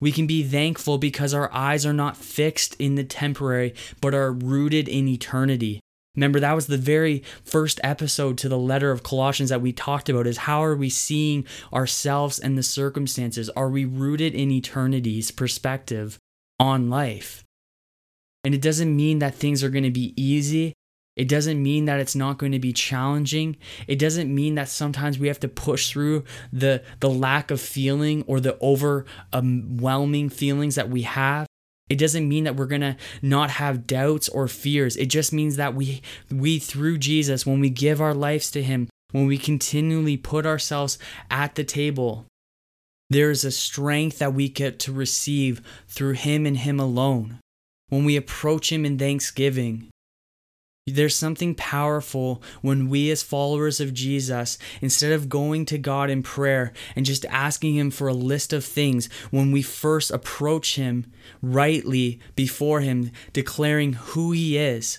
We 0.00 0.12
can 0.12 0.26
be 0.26 0.42
thankful 0.42 0.98
because 0.98 1.32
our 1.32 1.52
eyes 1.52 1.86
are 1.86 1.94
not 1.94 2.16
fixed 2.16 2.76
in 2.78 2.94
the 2.94 3.04
temporary, 3.04 3.74
but 4.00 4.14
are 4.14 4.32
rooted 4.32 4.88
in 4.88 5.08
eternity. 5.08 5.80
Remember, 6.14 6.38
that 6.38 6.52
was 6.52 6.66
the 6.66 6.78
very 6.78 7.24
first 7.42 7.80
episode 7.82 8.38
to 8.38 8.48
the 8.48 8.58
letter 8.58 8.90
of 8.90 9.02
Colossians 9.02 9.50
that 9.50 9.62
we 9.62 9.72
talked 9.72 10.08
about 10.08 10.26
is 10.26 10.36
how 10.38 10.62
are 10.62 10.76
we 10.76 10.88
seeing 10.88 11.44
ourselves 11.72 12.38
and 12.38 12.56
the 12.56 12.62
circumstances? 12.62 13.50
Are 13.50 13.68
we 13.68 13.84
rooted 13.84 14.34
in 14.34 14.50
eternity's 14.50 15.32
perspective 15.32 16.18
on 16.64 16.88
life? 16.90 17.44
And 18.42 18.54
it 18.54 18.62
doesn't 18.62 18.94
mean 18.94 19.18
that 19.20 19.34
things 19.34 19.62
are 19.62 19.70
going 19.70 19.84
to 19.84 19.90
be 19.90 20.14
easy. 20.16 20.74
It 21.16 21.28
doesn't 21.28 21.62
mean 21.62 21.84
that 21.84 22.00
it's 22.00 22.16
not 22.16 22.38
going 22.38 22.52
to 22.52 22.58
be 22.58 22.72
challenging. 22.72 23.56
It 23.86 23.98
doesn't 23.98 24.34
mean 24.34 24.56
that 24.56 24.68
sometimes 24.68 25.18
we 25.18 25.28
have 25.28 25.38
to 25.40 25.48
push 25.48 25.90
through 25.90 26.24
the 26.52 26.82
the 27.00 27.08
lack 27.08 27.50
of 27.50 27.60
feeling 27.60 28.24
or 28.26 28.40
the 28.40 28.58
overwhelming 28.60 30.28
feelings 30.28 30.74
that 30.74 30.90
we 30.90 31.02
have. 31.02 31.46
It 31.88 31.98
doesn't 31.98 32.28
mean 32.28 32.44
that 32.44 32.56
we're 32.56 32.66
going 32.66 32.80
to 32.80 32.96
not 33.22 33.50
have 33.50 33.86
doubts 33.86 34.28
or 34.28 34.48
fears. 34.48 34.96
It 34.96 35.06
just 35.06 35.32
means 35.32 35.56
that 35.56 35.74
we 35.74 36.02
we 36.30 36.58
through 36.58 36.98
Jesus 36.98 37.46
when 37.46 37.60
we 37.60 37.70
give 37.70 38.00
our 38.00 38.14
lives 38.14 38.50
to 38.52 38.62
him, 38.62 38.88
when 39.12 39.26
we 39.26 39.38
continually 39.38 40.16
put 40.16 40.46
ourselves 40.46 40.98
at 41.30 41.54
the 41.54 41.64
table, 41.64 42.26
there 43.14 43.30
is 43.30 43.44
a 43.44 43.50
strength 43.52 44.18
that 44.18 44.34
we 44.34 44.48
get 44.48 44.80
to 44.80 44.92
receive 44.92 45.62
through 45.86 46.14
him 46.14 46.46
and 46.46 46.58
him 46.58 46.80
alone. 46.80 47.38
When 47.88 48.04
we 48.04 48.16
approach 48.16 48.72
him 48.72 48.84
in 48.84 48.98
thanksgiving, 48.98 49.88
there's 50.84 51.14
something 51.14 51.54
powerful 51.54 52.42
when 52.60 52.88
we, 52.88 53.12
as 53.12 53.22
followers 53.22 53.80
of 53.80 53.94
Jesus, 53.94 54.58
instead 54.82 55.12
of 55.12 55.28
going 55.28 55.64
to 55.66 55.78
God 55.78 56.10
in 56.10 56.24
prayer 56.24 56.72
and 56.96 57.06
just 57.06 57.24
asking 57.26 57.76
Him 57.76 57.90
for 57.90 58.08
a 58.08 58.12
list 58.12 58.52
of 58.52 58.64
things, 58.64 59.08
when 59.30 59.50
we 59.50 59.62
first 59.62 60.10
approach 60.10 60.74
Him 60.74 61.10
rightly 61.40 62.20
before 62.34 62.80
Him, 62.80 63.12
declaring 63.32 63.94
who 63.94 64.32
He 64.32 64.58
is, 64.58 64.98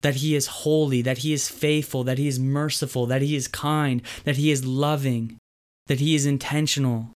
that 0.00 0.16
He 0.16 0.34
is 0.34 0.46
holy, 0.46 1.02
that 1.02 1.18
He 1.18 1.32
is 1.32 1.48
faithful, 1.48 2.02
that 2.02 2.18
He 2.18 2.26
is 2.26 2.40
merciful, 2.40 3.06
that 3.06 3.22
He 3.22 3.36
is 3.36 3.46
kind, 3.46 4.02
that 4.24 4.38
He 4.38 4.50
is 4.50 4.64
loving, 4.64 5.36
that 5.86 6.00
He 6.00 6.16
is 6.16 6.26
intentional. 6.26 7.12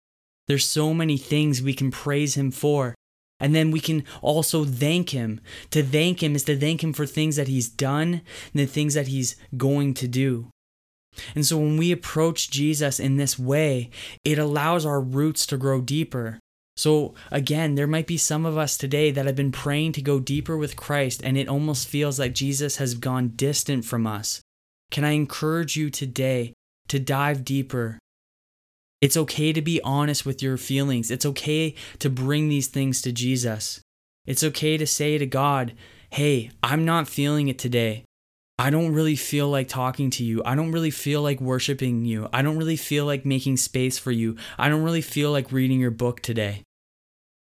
There's 0.48 0.66
so 0.66 0.92
many 0.92 1.16
things 1.16 1.62
we 1.62 1.74
can 1.74 1.90
praise 1.90 2.36
Him 2.36 2.50
for. 2.50 2.94
And 3.40 3.54
then 3.54 3.70
we 3.70 3.80
can 3.80 4.04
also 4.22 4.64
thank 4.64 5.10
him. 5.10 5.40
To 5.70 5.82
thank 5.82 6.22
him 6.22 6.34
is 6.34 6.44
to 6.44 6.56
thank 6.56 6.82
him 6.82 6.92
for 6.92 7.04
things 7.04 7.36
that 7.36 7.48
he's 7.48 7.68
done 7.68 8.14
and 8.14 8.22
the 8.54 8.64
things 8.64 8.94
that 8.94 9.08
he's 9.08 9.36
going 9.56 9.92
to 9.94 10.08
do. 10.08 10.50
And 11.34 11.44
so 11.44 11.58
when 11.58 11.76
we 11.76 11.92
approach 11.92 12.50
Jesus 12.50 12.98
in 12.98 13.16
this 13.16 13.38
way, 13.38 13.90
it 14.24 14.38
allows 14.38 14.86
our 14.86 15.00
roots 15.00 15.46
to 15.46 15.56
grow 15.56 15.80
deeper. 15.80 16.38
So 16.76 17.14
again, 17.30 17.74
there 17.74 17.86
might 17.86 18.06
be 18.06 18.16
some 18.16 18.46
of 18.46 18.58
us 18.58 18.76
today 18.76 19.10
that 19.12 19.26
have 19.26 19.36
been 19.36 19.52
praying 19.52 19.92
to 19.92 20.02
go 20.02 20.18
deeper 20.18 20.56
with 20.56 20.76
Christ, 20.76 21.20
and 21.22 21.36
it 21.36 21.48
almost 21.48 21.86
feels 21.86 22.18
like 22.18 22.34
Jesus 22.34 22.76
has 22.76 22.94
gone 22.94 23.32
distant 23.36 23.84
from 23.84 24.06
us. 24.06 24.40
Can 24.90 25.04
I 25.04 25.12
encourage 25.12 25.76
you 25.76 25.88
today 25.90 26.52
to 26.88 26.98
dive 26.98 27.44
deeper, 27.44 27.98
it's 29.04 29.18
okay 29.18 29.52
to 29.52 29.61
be 29.61 29.82
honest 29.82 30.25
with 30.25 30.42
your 30.42 30.56
feelings. 30.56 31.11
It's 31.11 31.26
okay 31.26 31.75
to 31.99 32.08
bring 32.08 32.49
these 32.49 32.68
things 32.68 33.02
to 33.02 33.12
Jesus. 33.12 33.82
It's 34.25 34.42
okay 34.42 34.78
to 34.78 34.87
say 34.87 35.18
to 35.18 35.26
God, 35.26 35.75
hey, 36.08 36.50
I'm 36.62 36.87
not 36.87 37.06
feeling 37.06 37.49
it 37.49 37.58
today. 37.58 38.06
I 38.58 38.70
don't 38.70 38.94
really 38.94 39.14
feel 39.14 39.50
like 39.50 39.68
talking 39.68 40.08
to 40.12 40.25
you. 40.25 40.40
I 40.46 40.54
don't 40.54 40.73
really 40.73 40.90
feel 40.90 41.20
like 41.20 41.38
worshiping 41.38 42.06
you. 42.06 42.30
I 42.32 42.40
don't 42.40 42.56
really 42.56 42.76
feel 42.76 43.04
like 43.04 43.26
making 43.26 43.58
space 43.58 43.99
for 43.99 44.11
you. 44.11 44.38
I 44.56 44.70
don't 44.70 44.82
really 44.82 45.02
feel 45.02 45.30
like 45.30 45.52
reading 45.52 45.80
your 45.80 45.90
book 45.90 46.23
today. 46.23 46.62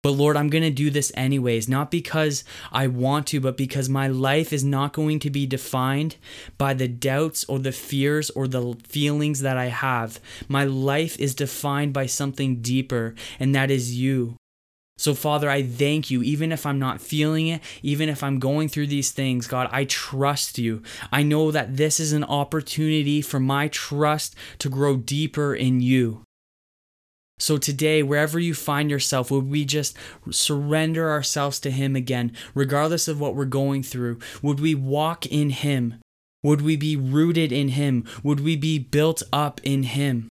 But 0.03 0.11
Lord, 0.11 0.35
I'm 0.35 0.49
going 0.49 0.63
to 0.63 0.69
do 0.69 0.89
this 0.89 1.13
anyways, 1.15 1.69
not 1.69 1.89
because 1.89 2.43
I 2.73 2.87
want 2.87 3.25
to, 3.27 3.39
but 3.39 3.55
because 3.55 3.87
my 3.87 4.07
life 4.07 4.51
is 4.51 4.63
not 4.63 4.91
going 4.91 5.19
to 5.19 5.29
be 5.29 5.47
defined 5.47 6.17
by 6.57 6.73
the 6.73 6.89
doubts 6.89 7.45
or 7.45 7.57
the 7.57 7.71
fears 7.71 8.29
or 8.31 8.47
the 8.47 8.75
feelings 8.85 9.39
that 9.39 9.57
I 9.57 9.67
have. 9.67 10.19
My 10.49 10.65
life 10.65 11.17
is 11.19 11.33
defined 11.33 11.93
by 11.93 12.05
something 12.05 12.61
deeper, 12.61 13.15
and 13.39 13.55
that 13.55 13.71
is 13.71 13.97
you. 13.97 14.35
So, 14.97 15.13
Father, 15.13 15.49
I 15.49 15.63
thank 15.63 16.11
you, 16.11 16.21
even 16.21 16.51
if 16.51 16.65
I'm 16.65 16.79
not 16.79 17.01
feeling 17.01 17.47
it, 17.47 17.61
even 17.81 18.09
if 18.09 18.23
I'm 18.23 18.39
going 18.39 18.67
through 18.67 18.87
these 18.87 19.11
things, 19.11 19.47
God, 19.47 19.69
I 19.71 19.85
trust 19.85 20.59
you. 20.59 20.83
I 21.11 21.23
know 21.23 21.49
that 21.49 21.77
this 21.77 21.99
is 22.01 22.11
an 22.11 22.25
opportunity 22.25 23.21
for 23.21 23.39
my 23.39 23.69
trust 23.69 24.35
to 24.59 24.69
grow 24.69 24.97
deeper 24.97 25.55
in 25.55 25.79
you. 25.79 26.23
So 27.39 27.57
today, 27.57 28.03
wherever 28.03 28.39
you 28.39 28.53
find 28.53 28.89
yourself, 28.89 29.29
would 29.31 29.49
we 29.49 29.65
just 29.65 29.97
surrender 30.31 31.09
ourselves 31.09 31.59
to 31.61 31.71
Him 31.71 31.95
again, 31.95 32.31
regardless 32.53 33.07
of 33.07 33.19
what 33.19 33.35
we're 33.35 33.45
going 33.45 33.83
through? 33.83 34.19
Would 34.41 34.59
we 34.59 34.75
walk 34.75 35.25
in 35.25 35.49
Him? 35.49 35.95
Would 36.43 36.61
we 36.61 36.75
be 36.75 36.95
rooted 36.95 37.51
in 37.51 37.69
Him? 37.69 38.05
Would 38.23 38.39
we 38.39 38.55
be 38.55 38.79
built 38.79 39.23
up 39.31 39.59
in 39.63 39.83
Him? 39.83 40.29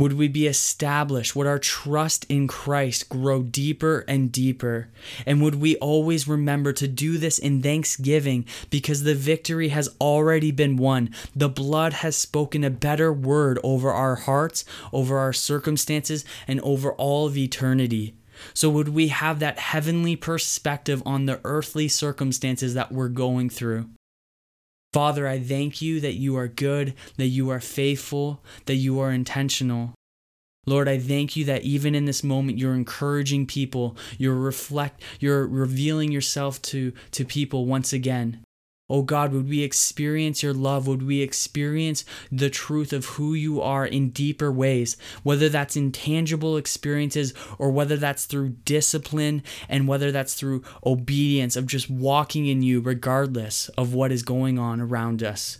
Would 0.00 0.14
we 0.14 0.28
be 0.28 0.46
established? 0.46 1.36
Would 1.36 1.46
our 1.46 1.58
trust 1.58 2.24
in 2.30 2.48
Christ 2.48 3.10
grow 3.10 3.42
deeper 3.42 4.02
and 4.08 4.32
deeper? 4.32 4.88
And 5.26 5.42
would 5.42 5.56
we 5.56 5.76
always 5.76 6.26
remember 6.26 6.72
to 6.72 6.88
do 6.88 7.18
this 7.18 7.38
in 7.38 7.60
thanksgiving 7.60 8.46
because 8.70 9.02
the 9.02 9.14
victory 9.14 9.68
has 9.68 9.94
already 10.00 10.52
been 10.52 10.78
won? 10.78 11.10
The 11.36 11.50
blood 11.50 11.92
has 11.92 12.16
spoken 12.16 12.64
a 12.64 12.70
better 12.70 13.12
word 13.12 13.58
over 13.62 13.90
our 13.90 14.14
hearts, 14.14 14.64
over 14.90 15.18
our 15.18 15.34
circumstances, 15.34 16.24
and 16.48 16.62
over 16.62 16.92
all 16.94 17.26
of 17.26 17.36
eternity. 17.36 18.14
So, 18.54 18.70
would 18.70 18.88
we 18.88 19.08
have 19.08 19.38
that 19.40 19.58
heavenly 19.58 20.16
perspective 20.16 21.02
on 21.04 21.26
the 21.26 21.40
earthly 21.44 21.88
circumstances 21.88 22.72
that 22.72 22.90
we're 22.90 23.08
going 23.08 23.50
through? 23.50 23.90
Father, 24.92 25.28
I 25.28 25.38
thank 25.38 25.80
you 25.80 26.00
that 26.00 26.14
you 26.14 26.36
are 26.36 26.48
good, 26.48 26.94
that 27.16 27.26
you 27.26 27.48
are 27.50 27.60
faithful, 27.60 28.42
that 28.66 28.74
you 28.74 28.98
are 28.98 29.12
intentional. 29.12 29.94
Lord, 30.66 30.88
I 30.88 30.98
thank 30.98 31.36
you 31.36 31.44
that 31.46 31.62
even 31.62 31.94
in 31.94 32.04
this 32.04 32.22
moment 32.22 32.58
you're 32.58 32.74
encouraging 32.74 33.46
people, 33.46 33.96
you're 34.18 34.34
reflect 34.34 35.02
you're 35.20 35.46
revealing 35.46 36.12
yourself 36.12 36.60
to 36.62 36.92
to 37.12 37.24
people 37.24 37.66
once 37.66 37.92
again. 37.92 38.42
Oh 38.90 39.02
God, 39.02 39.32
would 39.32 39.48
we 39.48 39.62
experience 39.62 40.42
your 40.42 40.52
love? 40.52 40.88
Would 40.88 41.04
we 41.04 41.22
experience 41.22 42.04
the 42.32 42.50
truth 42.50 42.92
of 42.92 43.04
who 43.06 43.34
you 43.34 43.62
are 43.62 43.86
in 43.86 44.10
deeper 44.10 44.50
ways? 44.50 44.96
Whether 45.22 45.48
that's 45.48 45.76
in 45.76 45.92
tangible 45.92 46.56
experiences 46.56 47.32
or 47.56 47.70
whether 47.70 47.96
that's 47.96 48.26
through 48.26 48.56
discipline 48.64 49.44
and 49.68 49.86
whether 49.86 50.10
that's 50.10 50.34
through 50.34 50.64
obedience 50.84 51.54
of 51.54 51.66
just 51.66 51.88
walking 51.88 52.46
in 52.46 52.62
you, 52.62 52.80
regardless 52.80 53.68
of 53.78 53.94
what 53.94 54.10
is 54.10 54.24
going 54.24 54.58
on 54.58 54.80
around 54.80 55.22
us. 55.22 55.58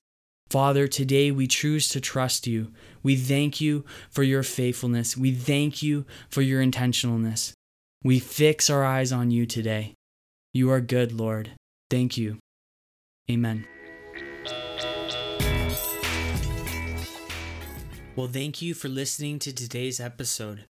Father, 0.48 0.88
today 0.88 1.30
we 1.30 1.46
choose 1.46 1.88
to 1.90 2.00
trust 2.00 2.48
you. 2.48 2.72
We 3.04 3.14
thank 3.14 3.60
you 3.60 3.84
for 4.10 4.24
your 4.24 4.42
faithfulness. 4.42 5.16
We 5.16 5.32
thank 5.32 5.80
you 5.80 6.04
for 6.28 6.42
your 6.42 6.60
intentionalness. 6.60 7.52
We 8.02 8.18
fix 8.18 8.68
our 8.68 8.84
eyes 8.84 9.12
on 9.12 9.30
you 9.30 9.46
today. 9.46 9.94
You 10.52 10.72
are 10.72 10.80
good, 10.80 11.12
Lord. 11.12 11.52
Thank 11.88 12.16
you. 12.16 12.38
Amen. 13.28 13.66
Well, 18.16 18.28
thank 18.28 18.61
you 18.61 18.74
for 18.74 18.88
listening 18.88 19.38
to 19.40 19.52
today's 19.52 19.98
episode. 19.98 20.66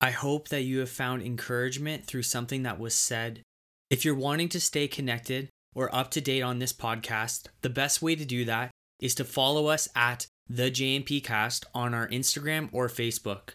I 0.00 0.10
hope 0.10 0.48
that 0.48 0.62
you 0.62 0.80
have 0.80 0.90
found 0.90 1.22
encouragement 1.22 2.04
through 2.04 2.22
something 2.22 2.62
that 2.62 2.78
was 2.78 2.94
said. 2.94 3.42
If 3.90 4.04
you're 4.04 4.14
wanting 4.14 4.48
to 4.50 4.60
stay 4.60 4.88
connected 4.88 5.48
or 5.74 5.94
up 5.94 6.10
to 6.12 6.20
date 6.20 6.42
on 6.42 6.58
this 6.58 6.72
podcast, 6.72 7.46
the 7.62 7.70
best 7.70 8.02
way 8.02 8.16
to 8.16 8.24
do 8.24 8.44
that 8.44 8.70
is 9.00 9.14
to 9.16 9.24
follow 9.24 9.68
us 9.68 9.88
at 9.94 10.26
the 10.48 10.70
JMP 10.70 11.22
Cast 11.22 11.64
on 11.74 11.94
our 11.94 12.08
Instagram 12.08 12.68
or 12.72 12.88
Facebook. 12.88 13.50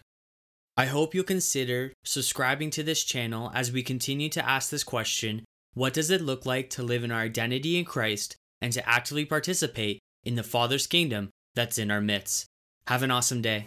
I 0.76 0.86
hope 0.86 1.14
you'll 1.14 1.24
consider 1.24 1.92
subscribing 2.04 2.70
to 2.70 2.82
this 2.82 3.04
channel 3.04 3.50
as 3.54 3.72
we 3.72 3.82
continue 3.82 4.28
to 4.30 4.48
ask 4.48 4.70
this 4.70 4.84
question 4.84 5.44
what 5.76 5.92
does 5.92 6.10
it 6.10 6.22
look 6.22 6.46
like 6.46 6.70
to 6.70 6.82
live 6.82 7.04
in 7.04 7.12
our 7.12 7.20
identity 7.20 7.78
in 7.78 7.84
Christ 7.84 8.34
and 8.62 8.72
to 8.72 8.88
actively 8.88 9.26
participate 9.26 10.00
in 10.24 10.34
the 10.34 10.42
Father's 10.42 10.86
kingdom 10.86 11.28
that's 11.54 11.76
in 11.76 11.90
our 11.90 12.00
midst? 12.00 12.46
Have 12.86 13.02
an 13.02 13.10
awesome 13.10 13.42
day. 13.42 13.66